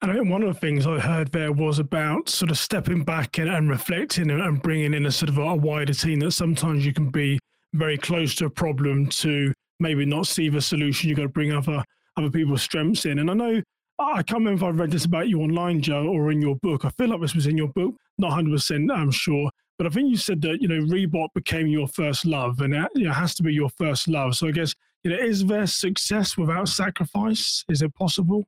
[0.00, 3.02] And I think one of the things I heard there was about sort of stepping
[3.02, 6.20] back and, and reflecting and, and, bringing in a sort of a, a wider team
[6.20, 7.38] that sometimes you can be
[7.74, 11.08] very close to a problem to maybe not see the solution.
[11.08, 11.82] You've got to bring other
[12.16, 13.18] other people's strengths in.
[13.18, 13.62] And I know
[13.98, 16.84] I can't remember if I read this about you online, Joe, or in your book.
[16.84, 19.50] I feel like this was in your book, not 100% I'm sure.
[19.78, 22.90] But I think you said that, you know, Reebok became your first love and it
[22.96, 24.34] you know, has to be your first love.
[24.36, 27.64] So I guess, you know, is there success without sacrifice?
[27.68, 28.46] Is it possible?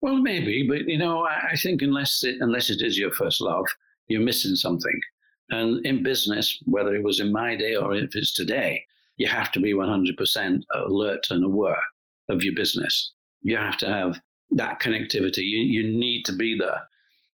[0.00, 3.40] Well, maybe, but, you know, I, I think unless it, unless it is your first
[3.40, 3.66] love,
[4.06, 5.00] you're missing something.
[5.50, 8.84] And in business, whether it was in my day or if it's today,
[9.16, 11.82] you have to be 100% alert and aware
[12.28, 13.12] of your business.
[13.42, 14.20] You have to have
[14.52, 15.38] that connectivity.
[15.38, 16.82] You, you need to be there.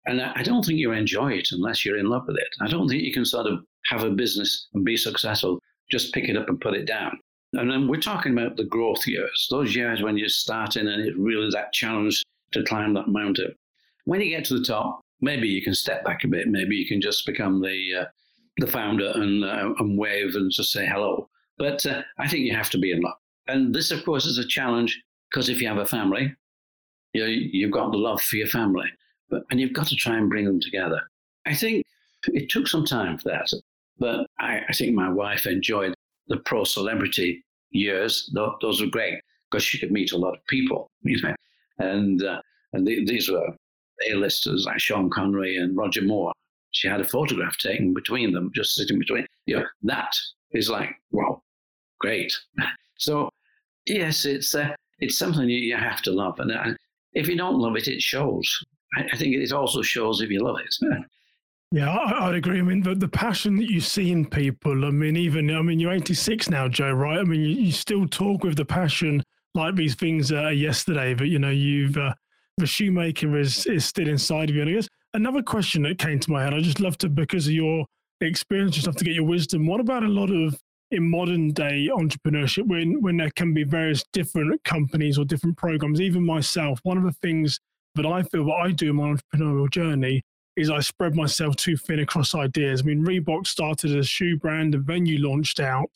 [0.06, 2.48] And I, don't think you enjoy it unless you're in love with it.
[2.60, 5.58] I don't think you can sort of have a business and be successful,
[5.90, 7.18] just pick it up and put it down.
[7.52, 11.18] And then we're talking about the growth years, those years when you're starting and it's
[11.18, 13.54] really that challenge to climb that mountain.
[14.04, 16.48] When you get to the top, maybe you can step back a bit.
[16.48, 18.04] Maybe you can just become the uh,
[18.58, 21.28] the founder and, uh, and wave and just say hello.
[21.58, 23.16] But uh, I think you have to be in love.
[23.48, 26.34] And this, of course, is a challenge because if you have a family,
[27.12, 28.86] you know, you've got the love for your family,
[29.30, 31.00] but, and you've got to try and bring them together.
[31.46, 31.84] I think
[32.26, 33.50] it took some time for that,
[33.98, 35.94] but I, I think my wife enjoyed
[36.28, 38.30] the pro celebrity years.
[38.34, 41.34] Those were great because she could meet a lot of people, you know,
[41.78, 42.40] and uh,
[42.72, 43.54] and the, these were
[44.08, 46.32] A-listers like Sean Connery and Roger Moore.
[46.72, 49.26] She had a photograph taken between them, just sitting between.
[49.46, 50.12] You know, that
[50.52, 51.42] is like wow,
[52.00, 52.32] great.
[52.98, 53.30] So,
[53.86, 56.74] yes, it's uh, it's something you have to love, and uh,
[57.14, 58.62] if you don't love it, it shows.
[58.94, 61.04] I, I think it also shows if you love it.
[61.72, 62.58] Yeah, I, would agree.
[62.58, 64.84] I mean, the, the passion that you see in people.
[64.84, 67.18] I mean, even I mean, you're 86 now, Joe, right?
[67.18, 69.22] I mean, you, you still talk with the passion
[69.54, 72.12] like these things uh, yesterday, but you know, you've uh,
[72.58, 74.62] the shoemaker is is still inside of you.
[74.62, 76.54] And I guess another question that came to my head.
[76.54, 77.86] I just love to because of your
[78.20, 79.66] experience, just love to get your wisdom.
[79.66, 84.04] What about a lot of in modern day entrepreneurship when when there can be various
[84.12, 87.60] different companies or different programs even myself one of the things
[87.94, 90.22] that i feel what i do in my entrepreneurial journey
[90.56, 92.82] is i spread myself too thin across ideas.
[92.82, 95.90] I mean reebok started as a shoe brand and then you launched out.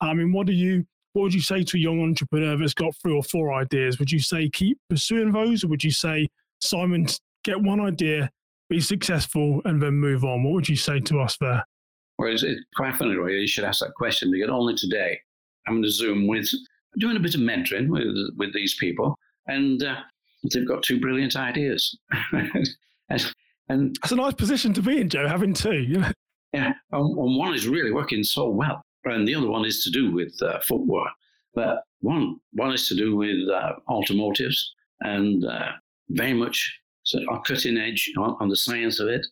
[0.00, 2.94] I mean what do you what would you say to a young entrepreneur that's got
[2.96, 3.98] three or four ideas?
[3.98, 6.28] Would you say keep pursuing those or would you say
[6.60, 7.06] simon
[7.44, 8.30] get one idea
[8.68, 11.64] be successful and then move on what would you say to us there?
[12.16, 14.30] Whereas it's quite funny, Roy, you should ask that question.
[14.30, 15.20] Because only today.
[15.68, 16.48] I'm in a Zoom with
[16.98, 19.96] doing a bit of mentoring with with these people, and uh,
[20.52, 21.98] they've got two brilliant ideas.
[22.32, 23.32] and,
[23.68, 25.78] and that's a nice position to be in, Joe, having two.
[25.78, 26.12] You know?
[26.52, 29.90] Yeah, and, and one is really working so well, and the other one is to
[29.90, 31.06] do with uh, footwear.
[31.54, 35.72] But one one is to do with uh, automotives and uh,
[36.10, 39.26] very much so cutting edge on, on the science of it,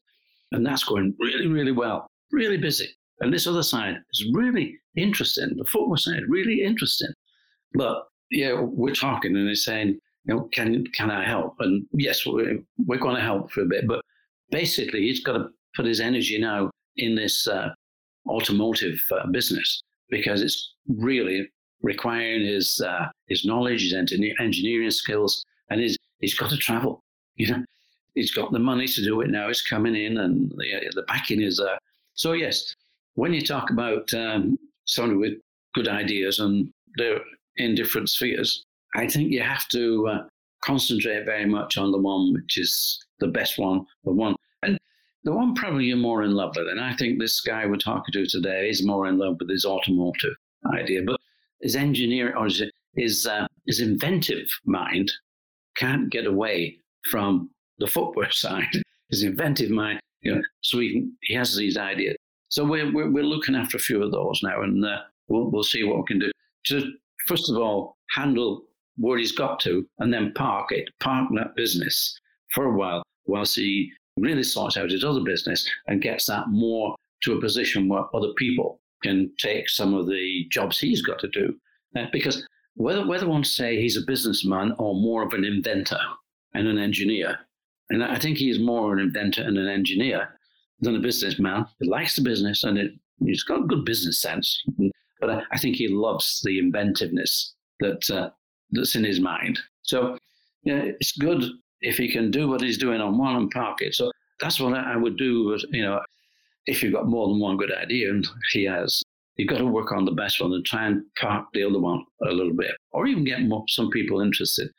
[0.52, 2.88] and that's going really really well really busy.
[3.20, 5.56] And this other side is really interesting.
[5.56, 7.12] The football side, really interesting.
[7.74, 11.56] But yeah, we're talking and they're saying, you know, can can I help?
[11.60, 13.86] And yes, we're, we're going to help for a bit.
[13.86, 14.02] But
[14.50, 17.70] basically, he's got to put his energy now in this uh,
[18.28, 21.48] automotive uh, business because it's really
[21.82, 27.00] requiring his uh, his knowledge, his engineering skills, and he's he's got to travel.
[27.36, 27.64] You know,
[28.14, 29.48] he's got the money to do it now.
[29.48, 31.78] It's coming in, and the, the backing is there.
[32.14, 32.74] So, yes,
[33.14, 35.34] when you talk about um, somebody with
[35.74, 37.20] good ideas and they're
[37.56, 40.24] in different spheres, I think you have to uh,
[40.62, 44.36] concentrate very much on the one which is the best one, the one.
[44.62, 44.78] And
[45.24, 46.68] the one probably you're more in love with.
[46.68, 49.64] And I think this guy we're talking to today is more in love with his
[49.64, 50.34] automotive
[50.72, 51.02] idea.
[51.04, 51.20] But
[51.60, 52.48] his engineer or
[52.96, 55.10] his, uh, his inventive mind
[55.76, 56.78] can't get away
[57.10, 58.82] from the footwear side.
[59.10, 62.16] His inventive mind you know, so he, he has these ideas.
[62.48, 65.62] So we're, we're, we're looking after a few of those now, and uh, we'll, we'll
[65.62, 66.30] see what we can do.
[66.66, 66.92] To,
[67.26, 68.64] first of all, handle
[68.96, 72.18] where he's got to, and then park it, park that business
[72.52, 76.94] for a while whilst he really sorts out his other business and gets that more
[77.22, 81.28] to a position where other people can take some of the jobs he's got to
[81.28, 81.54] do.
[81.96, 86.00] Uh, because whether whether one say he's a businessman or more of an inventor
[86.54, 87.38] and an engineer,
[87.90, 90.28] and I think he is more an inventor and an engineer
[90.80, 91.66] than a businessman.
[91.80, 92.92] He likes the business and it,
[93.24, 94.62] he's got good business sense,
[95.20, 98.30] but I, I think he loves the inventiveness that uh,
[98.74, 99.58] that's in his mind.
[99.82, 100.18] So,
[100.64, 101.44] yeah, it's good
[101.80, 103.94] if he can do what he's doing on one and park it.
[103.94, 104.10] So
[104.40, 105.58] that's what I would do.
[105.70, 106.00] You know,
[106.66, 109.02] if you've got more than one good idea, and he has,
[109.36, 112.04] you've got to work on the best one and try and park the other one
[112.26, 114.70] a little bit, or even get more, some people interested.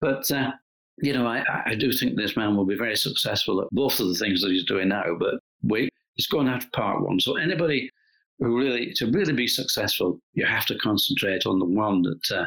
[0.00, 0.52] But uh,
[0.98, 4.08] you know, I, I do think this man will be very successful at both of
[4.08, 5.16] the things that he's doing now.
[5.18, 7.18] But wait, he's going to have to part one.
[7.20, 7.90] So anybody
[8.38, 12.46] who really to really be successful, you have to concentrate on the one that uh,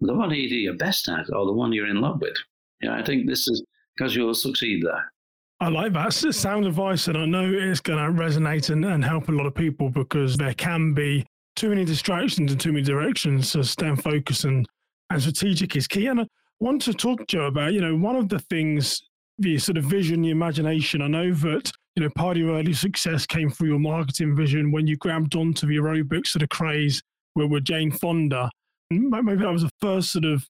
[0.00, 2.36] the one either you're best at or the one you're in love with.
[2.80, 3.62] Yeah, I think this is
[3.96, 5.12] because you'll succeed there.
[5.60, 6.22] I like that.
[6.24, 9.46] It's sound advice, and I know it's going to resonate and, and help a lot
[9.46, 13.50] of people because there can be too many distractions and too many directions.
[13.50, 14.64] So staying focused and,
[15.10, 16.06] and strategic is key.
[16.06, 16.26] And I
[16.60, 19.02] want to talk, to you about, you know, one of the things,
[19.38, 21.02] the sort of vision, the imagination.
[21.02, 24.70] I know that, you know, part of your early success came through your marketing vision
[24.70, 27.02] when you grabbed onto the aerobics sort of craze
[27.34, 28.48] with, with Jane Fonda.
[28.90, 30.48] Maybe that was the first sort of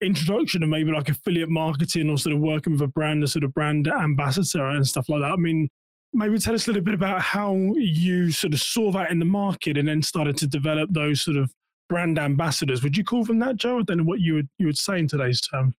[0.00, 3.44] introduction of maybe like affiliate marketing or sort of working with a brand, a sort
[3.44, 5.32] of brand ambassador and stuff like that.
[5.32, 5.68] I mean,
[6.12, 9.24] maybe tell us a little bit about how you sort of saw that in the
[9.24, 11.52] market and then started to develop those sort of
[11.88, 12.82] brand ambassadors.
[12.82, 13.82] Would you call them that, Joe?
[13.82, 15.74] Then what you would you would say in today's term?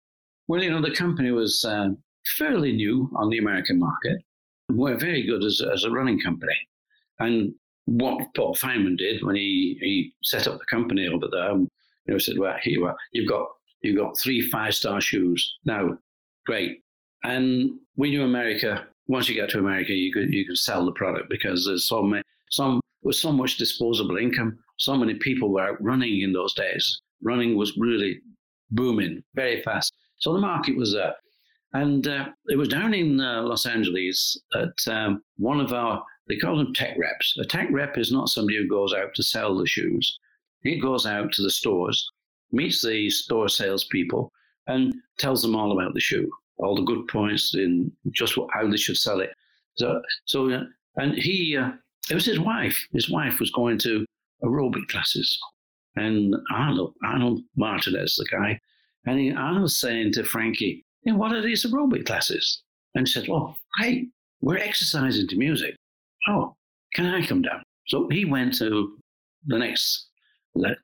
[0.48, 1.90] Well, you know, the company was uh,
[2.38, 4.18] fairly new on the American market.
[4.70, 6.56] We're very good as, as a running company.
[7.20, 7.52] And
[7.84, 11.54] what Paul Fireman did when he, he set up the company over there,
[12.08, 13.46] you know, said, well, here you are, you've got
[13.82, 15.56] You've got three five star shoes.
[15.64, 15.96] Now,
[16.46, 16.82] great.
[17.24, 18.86] And we knew America.
[19.06, 22.02] Once you get to America, you can, you could sell the product because there's so
[22.02, 24.58] many, some with so much disposable income.
[24.78, 27.00] So many people were out running in those days.
[27.22, 28.20] Running was really
[28.70, 29.92] booming very fast.
[30.18, 31.14] So the market was there.
[31.72, 36.36] And uh, it was down in uh, Los Angeles at um, one of our, they
[36.36, 37.36] call them tech reps.
[37.38, 40.18] A tech rep is not somebody who goes out to sell the shoes.
[40.62, 42.10] He goes out to the stores
[42.52, 44.32] meets the store salespeople
[44.66, 48.68] and tells them all about the shoe, all the good points in just what, how
[48.68, 49.30] they should sell it.
[49.76, 50.64] So, so
[50.96, 51.70] and he, uh,
[52.10, 52.76] it was his wife.
[52.92, 54.04] His wife was going to
[54.44, 55.38] aerobic classes,
[55.96, 58.58] and Arnold, Arnold Martinez, the guy,
[59.06, 62.62] and he, Arnold's saying to Frankie, hey, "What are these aerobic classes?"
[62.94, 64.08] And he said, "Well, hey,
[64.40, 65.76] we're exercising to music.
[66.28, 66.56] Oh,
[66.94, 68.96] can I come down?" So he went to
[69.46, 70.07] the next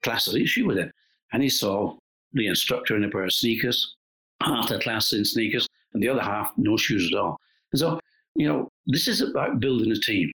[0.03, 0.91] class that she was in
[1.33, 1.97] and he saw
[2.33, 3.97] the instructor in a pair of sneakers,
[4.43, 7.39] half the class in sneakers, and the other half no shoes at all.
[7.73, 8.01] And so,
[8.35, 10.31] you know, this is about building a team.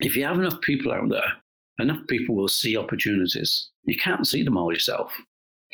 [0.00, 1.32] If you have enough people out there,
[1.78, 3.70] enough people will see opportunities.
[3.84, 5.12] You can't see them all yourself.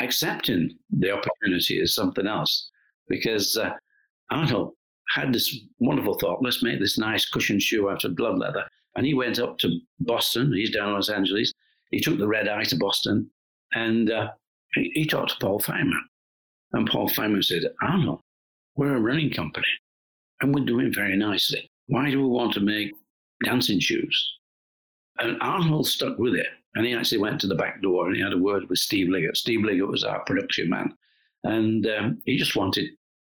[0.01, 2.71] Accepting the opportunity is something else
[3.09, 3.71] because uh,
[4.31, 4.73] Arnold
[5.11, 8.65] had this wonderful thought let's make this nice cushion shoe out of glove leather.
[8.97, 11.53] And he went up to Boston, he's down in Los Angeles.
[11.95, 13.31] He took the red eye to Boston
[13.73, 14.31] and uh,
[14.73, 16.05] he, he talked to Paul Fireman.
[16.73, 18.21] And Paul Fireman said, Arnold,
[18.75, 19.69] we're a running company
[20.41, 21.71] and we're doing very nicely.
[21.87, 22.91] Why do we want to make
[23.45, 24.33] dancing shoes?
[25.19, 26.49] And Arnold stuck with it.
[26.75, 29.09] And he actually went to the back door and he had a word with Steve
[29.09, 29.37] Liggett.
[29.37, 30.93] Steve Liggett was our production man.
[31.45, 32.91] And um, he just wanted,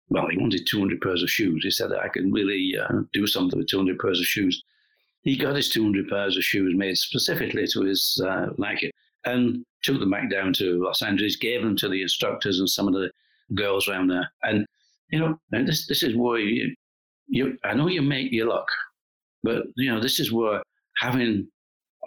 [0.10, 1.64] well, he wanted 200 pairs of shoes.
[1.64, 4.64] He said, I can really uh, do something with 200 pairs of shoes.
[5.24, 8.92] He got his 200 pairs of shoes made specifically to his uh, liking
[9.26, 12.88] and took them back down to Los Angeles, gave them to the instructors and some
[12.88, 13.12] of the
[13.54, 14.32] girls around there.
[14.44, 14.66] And,
[15.10, 16.76] you know, and this, this is where you,
[17.28, 18.68] you, I know you make your luck,
[19.44, 20.62] but, you know, this is where
[20.98, 21.48] having,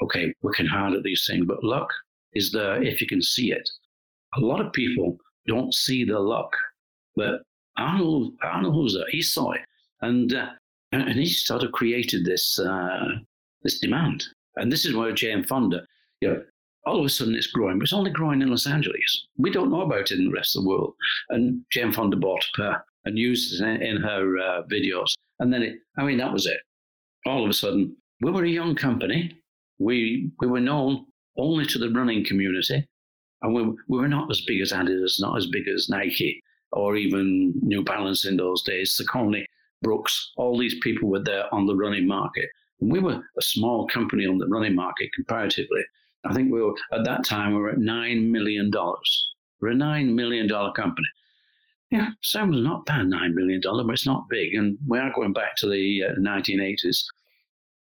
[0.03, 1.89] okay, working hard at these things, but luck
[2.33, 3.69] is there if you can see it.
[4.37, 6.53] A lot of people don't see the luck,
[7.15, 7.43] but
[7.79, 9.07] Arnold, Arnold was there.
[9.09, 9.63] He saw it.
[10.01, 10.51] And, uh,
[11.03, 13.07] and he sort of created this, uh,
[13.63, 14.25] this demand.
[14.57, 15.87] And this is where Jane Fonda,
[16.21, 16.43] you know,
[16.87, 19.27] all of a sudden it's growing, but it's only growing in Los Angeles.
[19.39, 20.95] We don't know about it in the rest of the world.
[21.31, 25.13] And Jane Fonda bought pair and used it in, in her uh, videos.
[25.41, 26.61] And then it, I mean, that was it.
[27.27, 29.37] All of a sudden, we were a young company.
[29.79, 32.87] We, we were known only to the running community.
[33.43, 36.41] And we, we were not as big as Adidas, not as big as Nike
[36.73, 39.45] or even New Balance in those days, Saucony,
[39.85, 42.49] Brooks, all these people were there on the running market.
[42.81, 45.83] And we were a small company on the running market comparatively.
[46.25, 49.31] I think we were at that time we were at nine million dollars.
[49.61, 51.07] We're a nine million dollar company.
[51.91, 55.33] Yeah, sounds not bad, nine million dollar, but it's not big, and we are going
[55.33, 57.05] back to the uh, 1980s.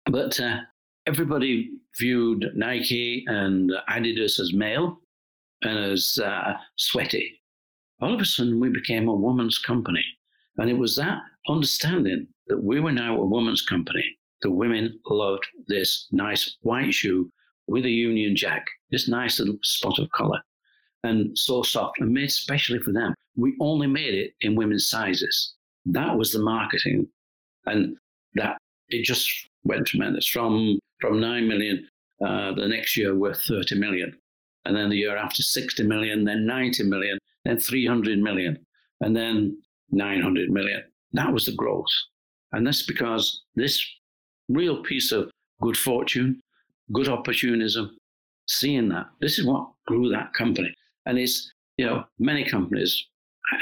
[0.07, 0.61] But uh,
[1.07, 5.01] everybody viewed Nike and Adidas as male,
[5.62, 7.42] and as uh, sweaty.
[8.01, 10.05] All of a sudden, we became a woman's company.
[10.57, 11.18] And it was that
[11.49, 14.05] understanding that we were now a woman's company.
[14.42, 17.30] The women loved this nice white shoe
[17.66, 20.40] with a Union Jack, this nice little spot of color,
[21.05, 23.14] and so soft and made specially for them.
[23.36, 25.55] We only made it in women's sizes.
[25.86, 27.07] That was the marketing.
[27.66, 27.96] And
[28.34, 29.30] that it just
[29.64, 30.26] went tremendous.
[30.26, 31.86] From from nine million,
[32.24, 34.16] uh, the next year we're 30 million.
[34.64, 38.59] And then the year after 60 million, then 90 million, then 300 million,
[39.01, 39.57] and then
[39.90, 40.82] 900 million.
[41.12, 41.86] That was the growth.
[42.52, 43.84] And that's because this
[44.48, 45.30] real piece of
[45.61, 46.40] good fortune,
[46.92, 47.96] good opportunism,
[48.46, 50.72] seeing that, this is what grew that company.
[51.06, 53.06] And it's, you know, many companies,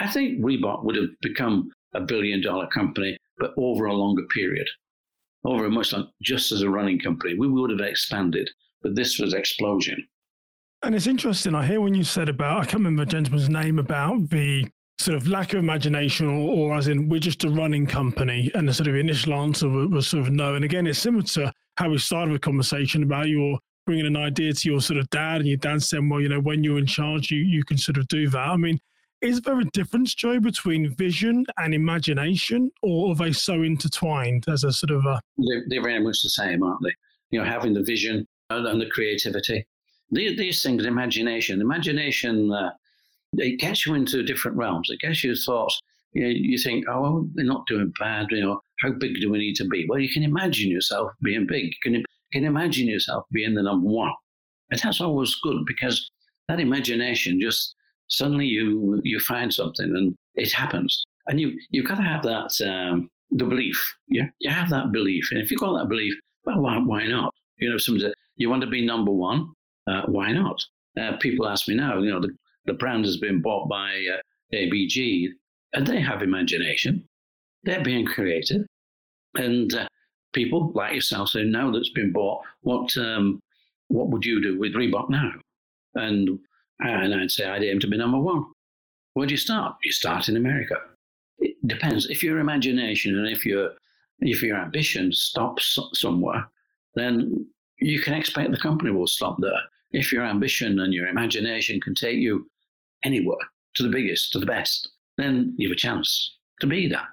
[0.01, 4.69] I think Reebok would have become a billion dollar company, but over a longer period,
[5.45, 7.35] over a much long, just as a running company.
[7.39, 8.51] We would have expanded,
[8.83, 10.07] but this was explosion.
[10.83, 11.55] And it's interesting.
[11.55, 14.69] I hear when you said about, I can't remember the gentleman's name, about the
[14.99, 18.69] sort of lack of imagination, or, or as in we're just a running company, and
[18.69, 20.55] the sort of initial answer was, was sort of no.
[20.55, 24.53] And again, it's similar to how we started the conversation about your bringing an idea
[24.53, 26.87] to your sort of dad, and your dad saying, well, you know, when you're in
[26.87, 28.49] charge, you you can sort of do that.
[28.49, 28.79] I mean,
[29.21, 34.65] is there a difference, Joe, between vision and imagination, or are they so intertwined as
[34.65, 35.21] a sort of a?
[35.39, 36.93] They're, they're very much the same, aren't they?
[37.31, 39.67] You know, having the vision and the creativity.
[40.11, 42.71] These, these things, imagination, imagination, uh,
[43.39, 44.91] it gets you into different realms.
[44.91, 45.81] It gets you thoughts.
[46.13, 48.27] You, know, you think, oh, well, they're not doing bad.
[48.31, 49.87] You know, how big do we need to be?
[49.89, 51.65] Well, you can imagine yourself being big.
[51.65, 54.13] You can, can imagine yourself being the number one.
[54.71, 56.11] And that's always good because
[56.49, 57.75] that imagination just
[58.09, 61.05] suddenly you you find something and it happens.
[61.29, 63.97] And you you've got to have that um, the belief.
[64.09, 66.15] Yeah, you have that belief, and if you've got that belief,
[66.45, 67.33] well, why, why not?
[67.59, 69.53] You know, somebody you want to be number one,
[69.87, 70.63] uh, why not?
[70.99, 72.35] Uh, people ask me now, you know, the,
[72.67, 74.19] the brand has been bought by uh,
[74.55, 75.29] ABG,
[75.73, 77.05] and they have imagination.
[77.65, 78.63] They're being creative,
[79.35, 79.89] and uh,
[80.33, 83.41] people like yourself say, now that's been bought, what um,
[83.89, 85.33] what would you do with Reebok now?
[85.95, 86.39] And
[86.81, 88.45] and I'd say I'd aim to be number one.
[89.15, 89.77] Where do you start?
[89.83, 90.77] You start in America.
[91.39, 92.07] It depends.
[92.11, 93.71] If your imagination and if your
[94.21, 96.47] if your ambition stops somewhere,
[96.95, 97.47] then
[97.81, 99.61] you can expect the company will stop there.
[99.93, 102.47] If your ambition and your imagination can take you
[103.05, 103.39] anywhere
[103.77, 107.07] to the biggest, to the best, then you have a chance to be that.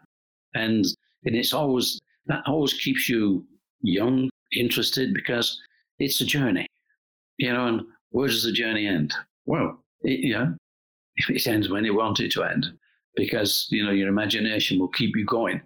[0.56, 0.86] And,
[1.26, 3.46] and it's always that always keeps you
[3.82, 5.60] young, interested because
[6.00, 6.68] it's a journey.
[7.38, 7.82] You know, and
[8.12, 9.14] where does the journey end?
[9.46, 10.56] Well, it, you know,
[11.18, 12.68] it ends when you want it to end
[13.16, 15.62] because, you know, your imagination will keep you going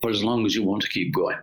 [0.00, 1.38] for as long as you want to keep going.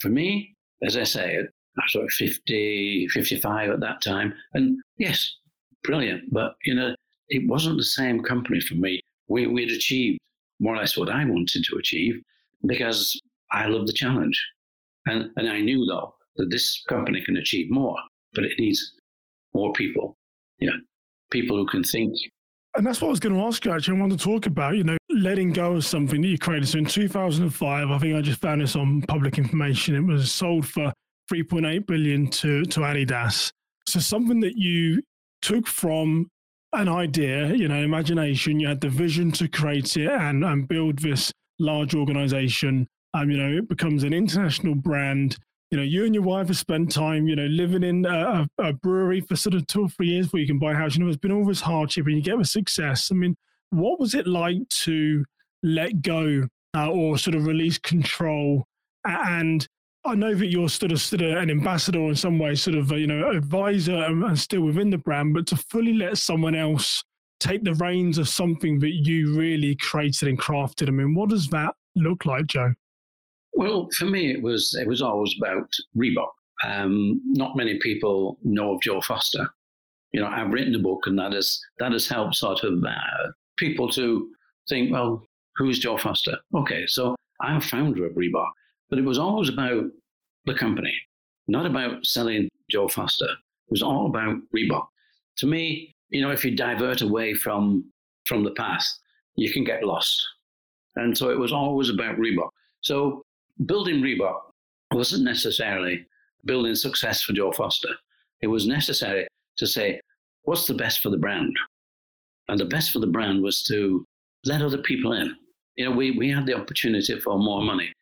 [0.00, 4.34] For me, as I say, I was sort 50, 55 at that time.
[4.54, 5.36] And yes,
[5.84, 6.32] brilliant.
[6.32, 6.94] But, you know,
[7.30, 9.00] it wasn't the same company for me.
[9.28, 10.18] We, we'd achieved
[10.58, 12.20] more or less what I wanted to achieve
[12.66, 13.18] because
[13.52, 14.38] I love the challenge.
[15.06, 17.96] And, and I knew, though, that this company can achieve more,
[18.34, 18.94] but it needs
[19.54, 20.16] more people.
[20.58, 20.76] Yeah,
[21.30, 22.14] people who can think.
[22.76, 23.96] And that's what I was going to ask you, actually.
[23.96, 26.68] I want to talk about, you know, letting go of something that you created.
[26.68, 29.96] So in 2005, I think I just found this on public information.
[29.96, 30.92] It was sold for
[31.32, 33.50] 3.8 billion to, to Adidas.
[33.86, 35.02] So something that you
[35.42, 36.28] took from
[36.72, 40.98] an idea, you know, imagination, you had the vision to create it and, and build
[40.98, 42.86] this large organization.
[43.12, 45.36] Um, you know, it becomes an international brand
[45.70, 48.72] you know, you and your wife have spent time, you know, living in a, a,
[48.72, 50.96] brewery for sort of two or three years where you can buy a house.
[50.96, 53.10] You know, it's been all this hardship and you get the success.
[53.12, 53.36] I mean,
[53.70, 55.24] what was it like to
[55.62, 58.64] let go uh, or sort of release control?
[59.04, 59.66] And
[60.04, 63.30] I know that you're sort of an ambassador in some way, sort of, you know,
[63.30, 67.04] advisor and, and still within the brand, but to fully let someone else
[67.38, 70.88] take the reins of something that you really created and crafted.
[70.88, 72.72] I mean, what does that look like, Joe?
[73.52, 76.28] Well, for me, it was it was always about Reebok.
[76.64, 79.48] Um, not many people know of Joe Foster.
[80.12, 83.30] You know, I've written a book, and that has that has helped sort of uh,
[83.58, 84.28] people to
[84.68, 85.26] think, well,
[85.56, 86.38] who's Joe Foster?
[86.54, 88.50] Okay, so I'm founder of Reebok,
[88.90, 89.84] but it was always about
[90.46, 90.94] the company,
[91.48, 93.26] not about selling Joe Foster.
[93.26, 94.86] It was all about Reebok.
[95.38, 97.90] To me, you know, if you divert away from
[98.26, 98.86] from the path,
[99.36, 100.22] you can get lost.
[100.96, 102.50] And so it was always about Reebok.
[102.82, 103.22] So
[103.64, 104.40] building Reebok
[104.92, 106.06] wasn't necessarily
[106.44, 107.94] building success for Joe Foster.
[108.42, 109.26] It was necessary
[109.56, 110.00] to say,
[110.42, 111.56] what's the best for the brand?
[112.48, 114.04] And the best for the brand was to
[114.44, 115.34] let other people in.
[115.76, 117.92] You know, we, we had the opportunity for more money.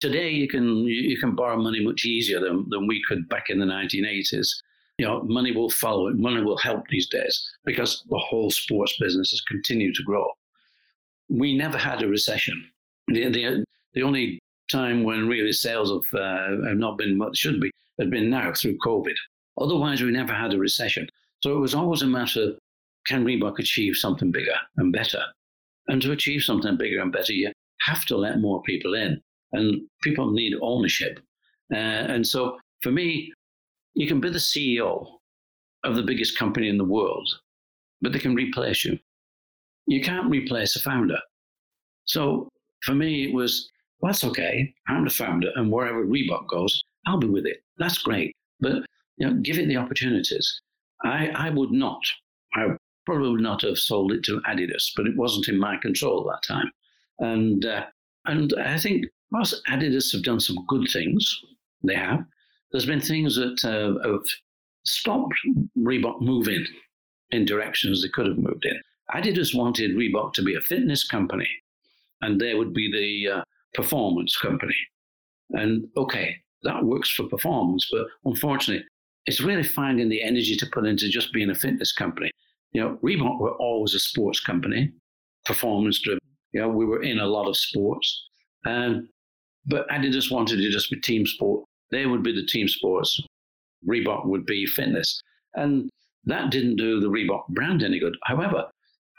[0.00, 3.58] Today you can you can borrow money much easier than, than we could back in
[3.58, 4.48] the 1980s.
[4.98, 6.16] you know, money will follow it.
[6.16, 10.26] Money will help these days because the whole sports business has continued to grow.
[11.28, 12.64] We never had a recession.
[13.08, 13.64] The, the,
[13.94, 14.38] the only
[14.70, 18.52] time when really sales have, uh, have not been what should be has been now
[18.52, 19.14] through COVID.
[19.58, 21.08] Otherwise, we never had a recession.
[21.42, 22.58] So it was always a matter of
[23.06, 25.22] can Reebok achieve something bigger and better?
[25.88, 27.50] And to achieve something bigger and better, you
[27.80, 29.20] have to let more people in.
[29.52, 31.20] And people need ownership.
[31.72, 33.32] Uh, and so for me,
[33.94, 35.06] you can be the CEO
[35.84, 37.28] of the biggest company in the world,
[38.00, 38.98] but they can replace you.
[39.86, 41.18] You can't replace a founder.
[42.04, 42.48] So
[42.82, 43.70] for me, it was,
[44.00, 44.72] well, that's okay.
[44.88, 47.62] I'm the founder, and wherever Reebok goes, I'll be with it.
[47.78, 48.34] That's great.
[48.60, 48.84] But
[49.16, 50.60] you know, give it the opportunities.
[51.04, 52.00] I, I would not.
[52.54, 52.68] I
[53.06, 56.36] probably would not have sold it to Adidas, but it wasn't in my control at
[56.36, 56.70] that time.
[57.18, 57.86] And uh,
[58.26, 61.40] and I think whilst Adidas have done some good things,
[61.82, 62.24] they have.
[62.72, 64.24] There's been things that uh, have
[64.84, 65.34] stopped
[65.78, 66.66] Reebok moving
[67.30, 68.78] in directions they could have moved in.
[69.14, 71.48] Adidas wanted Reebok to be a fitness company,
[72.20, 73.42] and there would be the uh,
[73.74, 74.76] performance company.
[75.50, 78.84] And okay, that works for performance, but unfortunately,
[79.26, 82.30] it's really finding the energy to put into just being a fitness company.
[82.72, 84.92] You know, Reebok were always a sports company,
[85.44, 86.20] performance driven.
[86.52, 88.24] You know, we were in a lot of sports.
[88.66, 89.08] Um,
[89.66, 91.64] but Adidas wanted it to just be team sport.
[91.90, 93.20] They would be the team sports.
[93.86, 95.20] Reebok would be fitness.
[95.54, 95.88] And
[96.24, 98.16] that didn't do the Reebok brand any good.
[98.24, 98.66] However,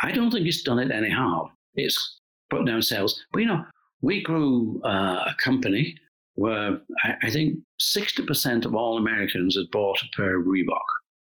[0.01, 1.49] I don't think it's done it any harm.
[1.75, 2.19] It's
[2.49, 3.23] put down sales.
[3.31, 3.63] But you know,
[4.01, 5.95] we grew uh, a company
[6.35, 10.79] where I, I think 60% of all Americans had bought a pair of Reebok.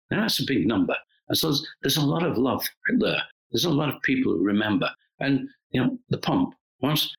[0.09, 0.95] Now, that's a big number.
[1.29, 2.65] And so there's, there's a lot of love
[2.97, 3.21] there.
[3.51, 4.89] There's a lot of people who remember.
[5.19, 7.13] And, you know, the pump, once,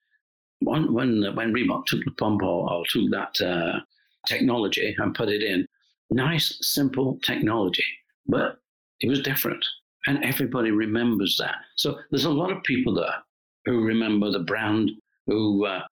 [0.60, 3.80] when, when, when Reebok took the pump or, took that uh,
[4.26, 5.66] technology and put it in,
[6.10, 7.84] nice, simple technology,
[8.26, 8.58] but
[9.00, 9.64] it was different.
[10.06, 11.56] And everybody remembers that.
[11.76, 13.16] So there's a lot of people there
[13.64, 14.90] who remember the brand,
[15.26, 15.82] who uh,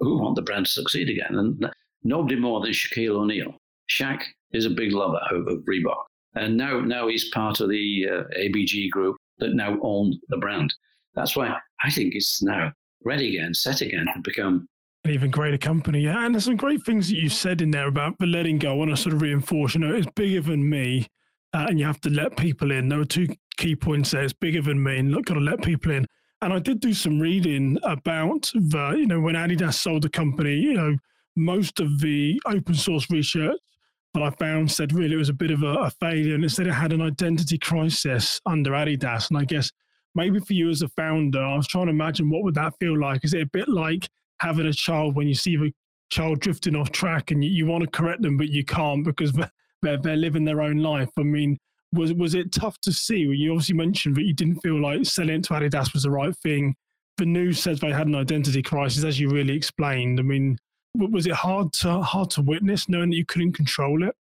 [0.00, 1.38] who want the brand to succeed again.
[1.38, 1.70] And
[2.02, 3.54] nobody more than Shaquille O'Neal.
[3.88, 6.02] Shaq is a big lover of, of Reebok.
[6.34, 10.72] And now, now he's part of the uh, ABG group that now own the brand.
[11.14, 12.72] That's why I think it's now
[13.04, 14.68] ready again, set again to become
[15.04, 16.00] an even greater company.
[16.00, 16.24] Yeah.
[16.24, 18.72] And there's some great things that you said in there about the letting go.
[18.72, 21.06] I want to sort of reinforce, you know, it's bigger than me.
[21.52, 22.88] Uh, and you have to let people in.
[22.88, 24.22] There are two key points there.
[24.22, 26.06] It's bigger than me and look, got to let people in.
[26.42, 30.54] And I did do some reading about the, you know, when Adidas sold the company,
[30.54, 30.96] you know,
[31.36, 33.58] most of the open source research
[34.14, 36.66] that I found said really it was a bit of a, a failure and instead
[36.66, 39.30] it had an identity crisis under Adidas.
[39.30, 39.70] And I guess
[40.14, 42.98] maybe for you as a founder, I was trying to imagine what would that feel
[42.98, 43.24] like?
[43.24, 44.08] Is it a bit like
[44.40, 45.72] having a child when you see the
[46.10, 49.32] child drifting off track and you, you want to correct them, but you can't because
[49.82, 51.10] they're, they're living their own life?
[51.18, 51.58] I mean,
[51.92, 53.18] was was it tough to see?
[53.18, 56.36] You obviously mentioned that you didn't feel like selling it to Adidas was the right
[56.36, 56.74] thing.
[57.16, 60.20] The news says they had an identity crisis, as you really explained.
[60.20, 60.56] I mean,
[60.94, 64.14] was it hard to hard to witness, knowing that you couldn't control it?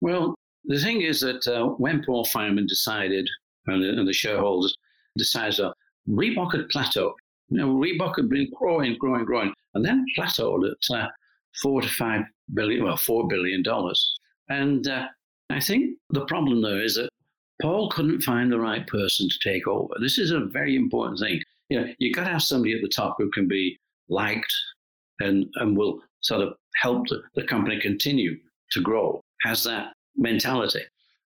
[0.00, 0.34] Well,
[0.64, 3.28] the thing is that uh, when Paul Fireman decided,
[3.66, 4.76] and the, and the shareholders
[5.16, 5.74] decided, that
[6.08, 7.14] Reebok had plateaued.
[7.48, 11.08] You know, Reebok had been growing, growing, growing, and then plateaued at uh,
[11.62, 12.22] four to five
[12.54, 14.18] billion, well, four billion dollars.
[14.48, 15.06] And uh,
[15.50, 17.10] I think the problem there is that
[17.62, 19.94] Paul couldn't find the right person to take over.
[20.00, 21.40] This is a very important thing.
[21.68, 24.52] You know, you got to have somebody at the top who can be liked
[25.20, 28.36] and, and will sort of help the, the company continue
[28.72, 30.80] to grow, has that mentality.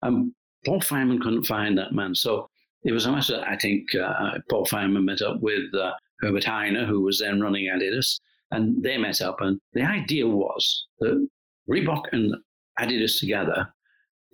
[0.01, 0.33] And
[0.65, 2.15] Paul Fireman couldn't find that man.
[2.15, 2.49] So
[2.85, 6.87] it was a matter, I think uh, Paul Fireman met up with uh, Herbert Hainer,
[6.87, 8.19] who was then running Adidas,
[8.51, 9.41] and they met up.
[9.41, 11.27] And the idea was that
[11.69, 12.35] Reebok and
[12.79, 13.67] Adidas together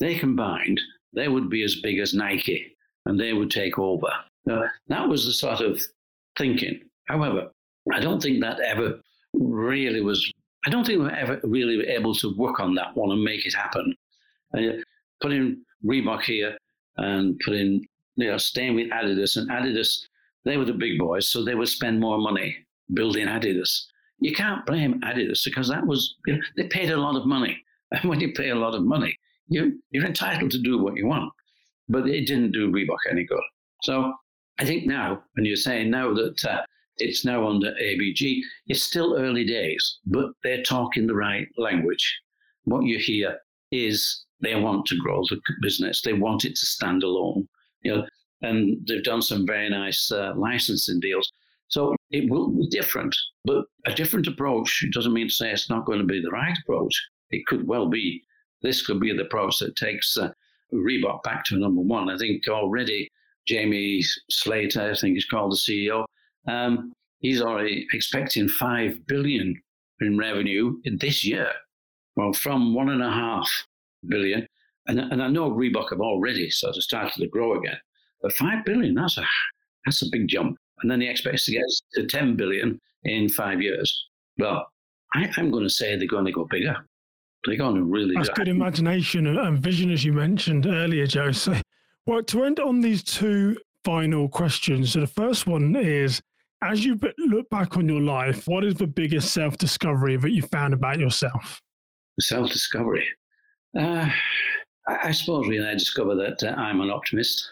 [0.02, 0.82] they combined,
[1.14, 2.76] they would be as big as Nike
[3.06, 4.10] and they would take over.
[4.46, 5.80] That was the sort of
[6.38, 6.82] thinking.
[7.08, 7.52] However,
[7.94, 9.00] I don't think that ever
[9.34, 10.30] really was,
[10.66, 13.46] I don't think we were ever really able to work on that one and make
[13.46, 13.94] it happen.
[14.58, 14.82] Uh,
[15.22, 16.58] put in Reebok here
[16.98, 17.84] and put in,
[18.16, 19.38] you know, staying with Adidas.
[19.38, 20.00] And Adidas,
[20.46, 22.56] they were the big boys, so they would spend more money
[22.94, 23.86] building Adidas.
[24.20, 27.58] You can't blame Adidas because that was, you know, they paid a lot of money.
[27.94, 29.14] And when you pay a lot of money,
[29.50, 31.30] you, you're entitled to do what you want.
[31.90, 33.44] But it didn't do Reebok any good.
[33.84, 34.14] So
[34.60, 36.62] I think now, when you're saying now that uh,
[36.98, 42.22] it's now under ABG, it's still early days, but they're talking the right language.
[42.64, 43.40] What you hear
[43.72, 47.48] is they want to grow the business, they want it to stand alone.
[47.84, 48.08] You know,
[48.42, 51.32] and they've done some very nice uh, licensing deals.
[51.68, 53.16] So it will be different,
[53.46, 56.58] but a different approach doesn't mean to say it's not going to be the right
[56.64, 56.94] approach.
[57.30, 58.24] It could well be
[58.62, 60.32] this could be the approach that takes uh,
[60.74, 62.10] Reebok back to number one.
[62.10, 63.10] I think already
[63.48, 66.06] Jamie Salter, I think he's called the CEO,
[66.48, 69.60] um, he's already expecting five billion
[70.02, 71.52] in revenue in this year.
[72.16, 73.50] Well, from one and a half
[74.08, 74.46] billion,
[74.88, 77.78] and, and I know Reebok have already sort of started to grow again,
[78.22, 79.26] but five billion that's a
[79.86, 80.58] that's a big jump.
[80.82, 81.64] And then he expects to get
[81.94, 84.08] to ten billion in five years.
[84.38, 84.66] Well,
[85.14, 86.76] I, am going to say they're going to go bigger.
[87.46, 88.16] They're going to really.
[88.16, 91.32] That's good imagination and vision, as you mentioned earlier, Joe.
[91.32, 91.56] So,
[92.06, 94.94] well, to end on these two final questions.
[94.94, 96.22] So the first one is
[96.64, 100.44] as you look back on your life, what is the biggest self discovery that you
[100.44, 101.62] found about yourself?
[102.20, 103.08] Self discovery.
[103.78, 104.10] Uh,
[104.92, 107.50] I, I, suppose really I discovered that uh, I'm an optimist.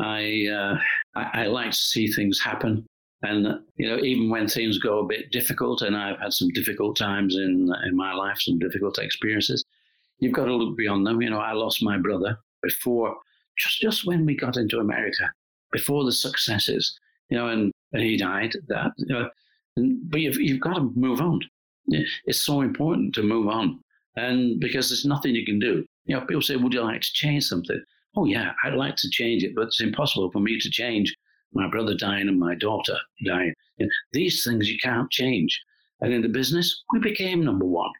[0.00, 0.78] I, uh,
[1.14, 2.84] I, I like to see things happen,
[3.22, 6.96] and you know even when things go a bit difficult, and I've had some difficult
[6.96, 9.64] times in in my life, some difficult experiences.
[10.18, 11.22] You've got to look beyond them.
[11.22, 13.16] You know, I lost my brother before,
[13.58, 15.30] just just when we got into America,
[15.72, 16.98] before the successes.
[17.28, 18.54] You know, and and he died.
[18.68, 19.30] That, you know,
[19.76, 21.40] and, but you've, you've got to move on.
[21.88, 23.80] It's so important to move on,
[24.16, 25.84] and because there's nothing you can do.
[26.04, 27.80] You know, people say, "Would you like to change something?"
[28.16, 31.14] Oh yeah, I'd like to change it, but it's impossible for me to change
[31.52, 33.54] my brother dying and my daughter dying.
[34.12, 35.60] These things you can't change.
[36.00, 37.92] And in the business, we became number one,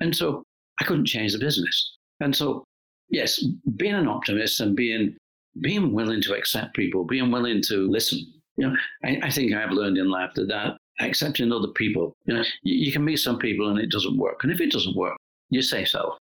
[0.00, 0.42] and so
[0.80, 1.96] I couldn't change the business.
[2.20, 2.64] And so,
[3.10, 3.44] yes,
[3.76, 5.16] being an optimist and being
[5.60, 8.18] being willing to accept people, being willing to listen,
[8.56, 12.34] you know, I, I think I've learned in life that, that accepting other people, you
[12.34, 14.42] know, you, you can meet some people and it doesn't work.
[14.42, 15.16] And if it doesn't work,
[15.50, 16.16] you say so.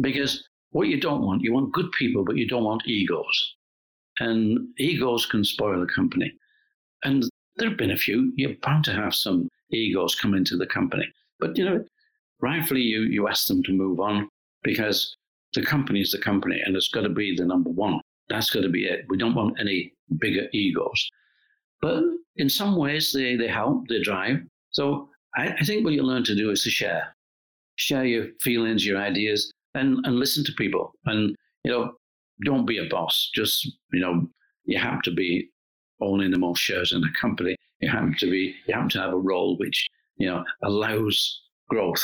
[0.00, 3.54] Because what you don't want, you want good people, but you don't want egos.
[4.18, 6.32] And egos can spoil a company.
[7.04, 7.24] And
[7.56, 8.32] there have been a few.
[8.36, 11.06] You're bound to have some egos come into the company.
[11.38, 11.84] But, you know,
[12.40, 14.28] rightfully, you, you ask them to move on
[14.62, 15.16] because
[15.54, 18.00] the company is the company and it's got to be the number one.
[18.28, 19.06] That's got to be it.
[19.08, 21.10] We don't want any bigger egos.
[21.82, 22.04] But
[22.36, 24.36] in some ways, they, they help, they drive.
[24.70, 27.14] So I, I think what you learn to do is to share.
[27.76, 30.92] Share your feelings, your ideas, and, and listen to people.
[31.06, 31.92] And, you know,
[32.44, 33.30] don't be a boss.
[33.34, 34.28] Just, you know,
[34.64, 35.48] you have to be
[36.00, 37.56] owning the most shares in the company.
[37.80, 42.02] You have to be, you have to have a role which, you know, allows growth.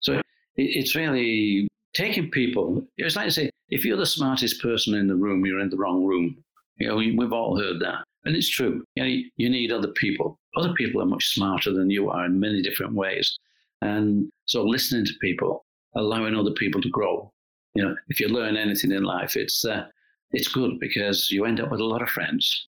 [0.00, 0.22] So it,
[0.56, 2.86] it's really taking people.
[2.96, 5.76] It's like to say, if you're the smartest person in the room, you're in the
[5.76, 6.42] wrong room.
[6.76, 8.04] You know, we've all heard that.
[8.24, 8.84] And it's true.
[8.94, 10.38] You, know, you need other people.
[10.56, 13.38] Other people are much smarter than you are in many different ways.
[13.80, 15.64] And so listening to people,
[15.94, 17.32] allowing other people to grow.
[17.74, 19.86] You know, if you learn anything in life, it's uh,
[20.32, 22.68] it's good because you end up with a lot of friends.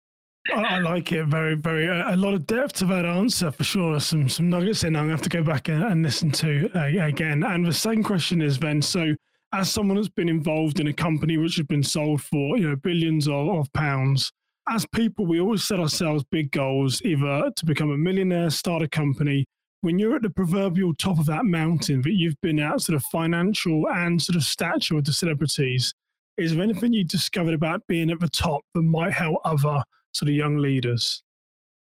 [0.53, 1.87] I like it very, very.
[1.87, 3.99] A lot of depth to that answer for sure.
[3.99, 4.95] Some some nuggets in.
[4.95, 7.43] I'm gonna have to go back and, and listen to uh, again.
[7.43, 8.81] And the second question is then.
[8.81, 9.15] So,
[9.53, 12.75] as someone that's been involved in a company which has been sold for you know
[12.75, 14.31] billions of, of pounds,
[14.69, 18.87] as people, we always set ourselves big goals, either to become a millionaire, start a
[18.87, 19.45] company.
[19.81, 23.03] When you're at the proverbial top of that mountain that you've been at, sort of
[23.05, 25.93] financial and sort of stature of the celebrities,
[26.37, 30.29] is there anything you discovered about being at the top that might help other sort
[30.29, 31.23] of young leaders?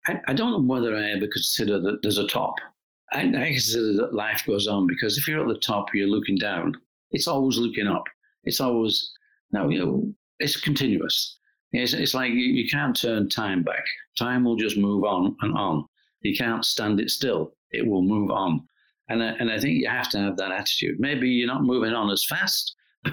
[0.08, 2.56] I, I don't know whether I ever consider that there's a top.
[3.12, 6.38] I, I consider that life goes on because if you're at the top, you're looking
[6.38, 6.76] down.
[7.12, 8.04] It's always looking up.
[8.44, 9.12] It's always
[9.52, 11.38] now you know it's continuous.
[11.72, 13.84] It's, it's like you, you can't turn time back.
[14.18, 15.86] Time will just move on and on.
[16.22, 17.54] You can't stand it still.
[17.76, 18.62] It will move on.
[19.10, 21.00] And I, and I think you have to have that attitude.
[21.00, 22.76] Maybe you're not moving on as fast,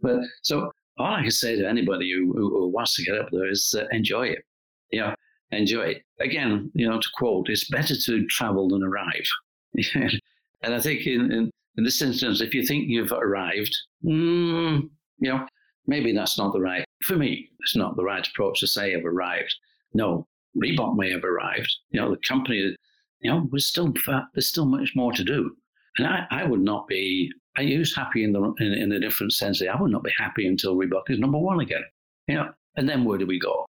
[0.00, 3.48] but so all I can say to anybody who, who, wants to get up there
[3.48, 4.44] is uh, enjoy it.
[4.90, 5.14] You know,
[5.52, 6.02] enjoy it.
[6.20, 9.26] Again, you know, to quote, it's better to travel than arrive.
[9.94, 13.74] and I think in, in, in, this instance, if you think you've arrived,
[14.04, 14.82] mm,
[15.18, 15.46] you know,
[15.86, 19.04] maybe that's not the right, for me, it's not the right approach to say I've
[19.04, 19.54] arrived.
[19.94, 20.26] No,
[20.60, 21.74] Reebok may have arrived.
[21.90, 22.76] You know, the company,
[23.20, 23.92] you know, we're still,
[24.34, 25.54] there's still much more to do.
[25.98, 29.32] And I, I would not be, I use happy in the in, in a different
[29.32, 29.60] sense.
[29.62, 31.84] I would not be happy until Reebok is number one again.
[32.28, 33.66] You know, and then where do we go?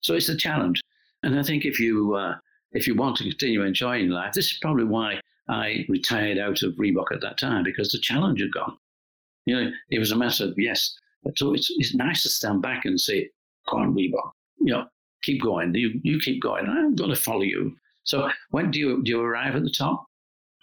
[0.00, 0.80] So it's a challenge.
[1.22, 2.36] And I think if you uh,
[2.72, 6.74] if you want to continue enjoying life, this is probably why I retired out of
[6.74, 8.76] Reebok at that time because the challenge had gone.
[9.46, 10.94] You know, it was a matter of yes,
[11.36, 13.30] so it's, it's nice to stand back and say,
[13.68, 14.30] "Come on, Reebok,
[14.60, 14.86] you know,
[15.22, 15.74] keep going.
[15.74, 16.66] You you keep going.
[16.66, 17.76] I'm going to follow you."
[18.08, 20.06] So when do you do you arrive at the top?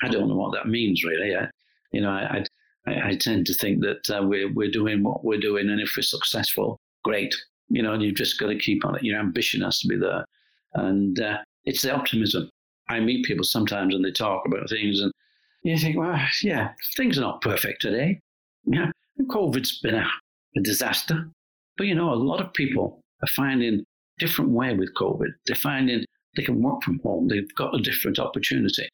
[0.01, 1.35] I don't know what that means really.
[1.35, 1.47] I,
[1.91, 2.43] you know, I,
[2.87, 5.93] I, I tend to think that uh, we're we're doing what we're doing, and if
[5.95, 7.33] we're successful, great.
[7.69, 9.03] You know, and you've just got to keep on it.
[9.03, 10.25] Your ambition has to be there,
[10.73, 12.49] and uh, it's the optimism.
[12.89, 15.11] I meet people sometimes and they talk about things, and
[15.63, 18.19] you think, well, yeah, things are not perfect today.
[18.65, 18.91] Yeah,
[19.21, 20.07] COVID's been a,
[20.57, 21.29] a disaster.
[21.77, 23.83] But you know, a lot of people are finding
[24.17, 25.29] different way with COVID.
[25.45, 26.05] They're finding
[26.36, 27.27] they can work from home.
[27.27, 28.88] They've got a different opportunity.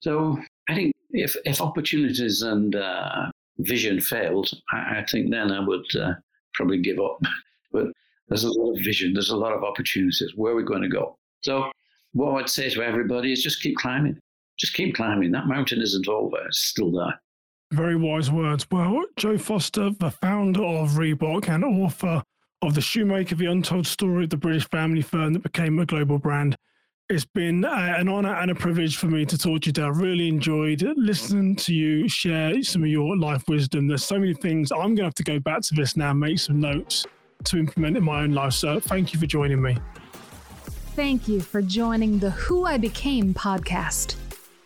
[0.00, 5.60] So I think if, if opportunities and uh, vision failed, I, I, think then I
[5.60, 6.14] would uh,
[6.54, 7.20] probably give up.
[7.72, 7.86] but
[8.28, 10.32] there's a lot of vision, there's a lot of opportunities.
[10.36, 11.16] Where are we going to go?
[11.42, 11.70] So
[12.12, 14.18] what I'd say to everybody is just keep climbing.
[14.58, 15.32] Just keep climbing.
[15.32, 16.36] That mountain isn't over.
[16.46, 17.20] It's still there.
[17.72, 18.66] Very wise words.
[18.70, 22.22] Well, Joe Foster, the founder of Reebok and author
[22.62, 26.18] of The Shoemaker, The Untold Story of the British Family Firm that became a global
[26.18, 26.56] brand.
[27.10, 29.82] It's been an honor and a privilege for me to talk to you today.
[29.82, 33.86] I really enjoyed listening to you share some of your life wisdom.
[33.86, 34.72] There's so many things.
[34.72, 37.04] I'm going to have to go back to this now, make some notes
[37.44, 38.54] to implement in my own life.
[38.54, 39.76] So thank you for joining me.
[40.96, 44.16] Thank you for joining the Who I Became podcast.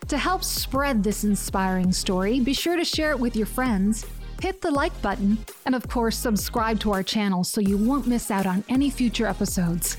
[0.07, 4.05] To help spread this inspiring story, be sure to share it with your friends,
[4.41, 8.31] hit the like button, and of course, subscribe to our channel so you won't miss
[8.31, 9.97] out on any future episodes.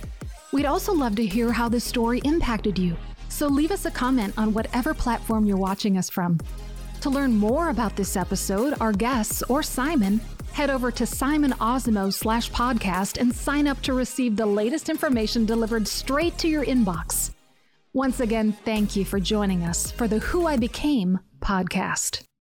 [0.53, 2.96] We'd also love to hear how this story impacted you,
[3.28, 6.38] so leave us a comment on whatever platform you're watching us from.
[7.03, 10.20] To learn more about this episode, our guests, or Simon,
[10.53, 15.46] head over to Simon Osamoh slash podcast and sign up to receive the latest information
[15.46, 17.30] delivered straight to your inbox.
[17.92, 22.22] Once again, thank you for joining us for the Who I Became podcast.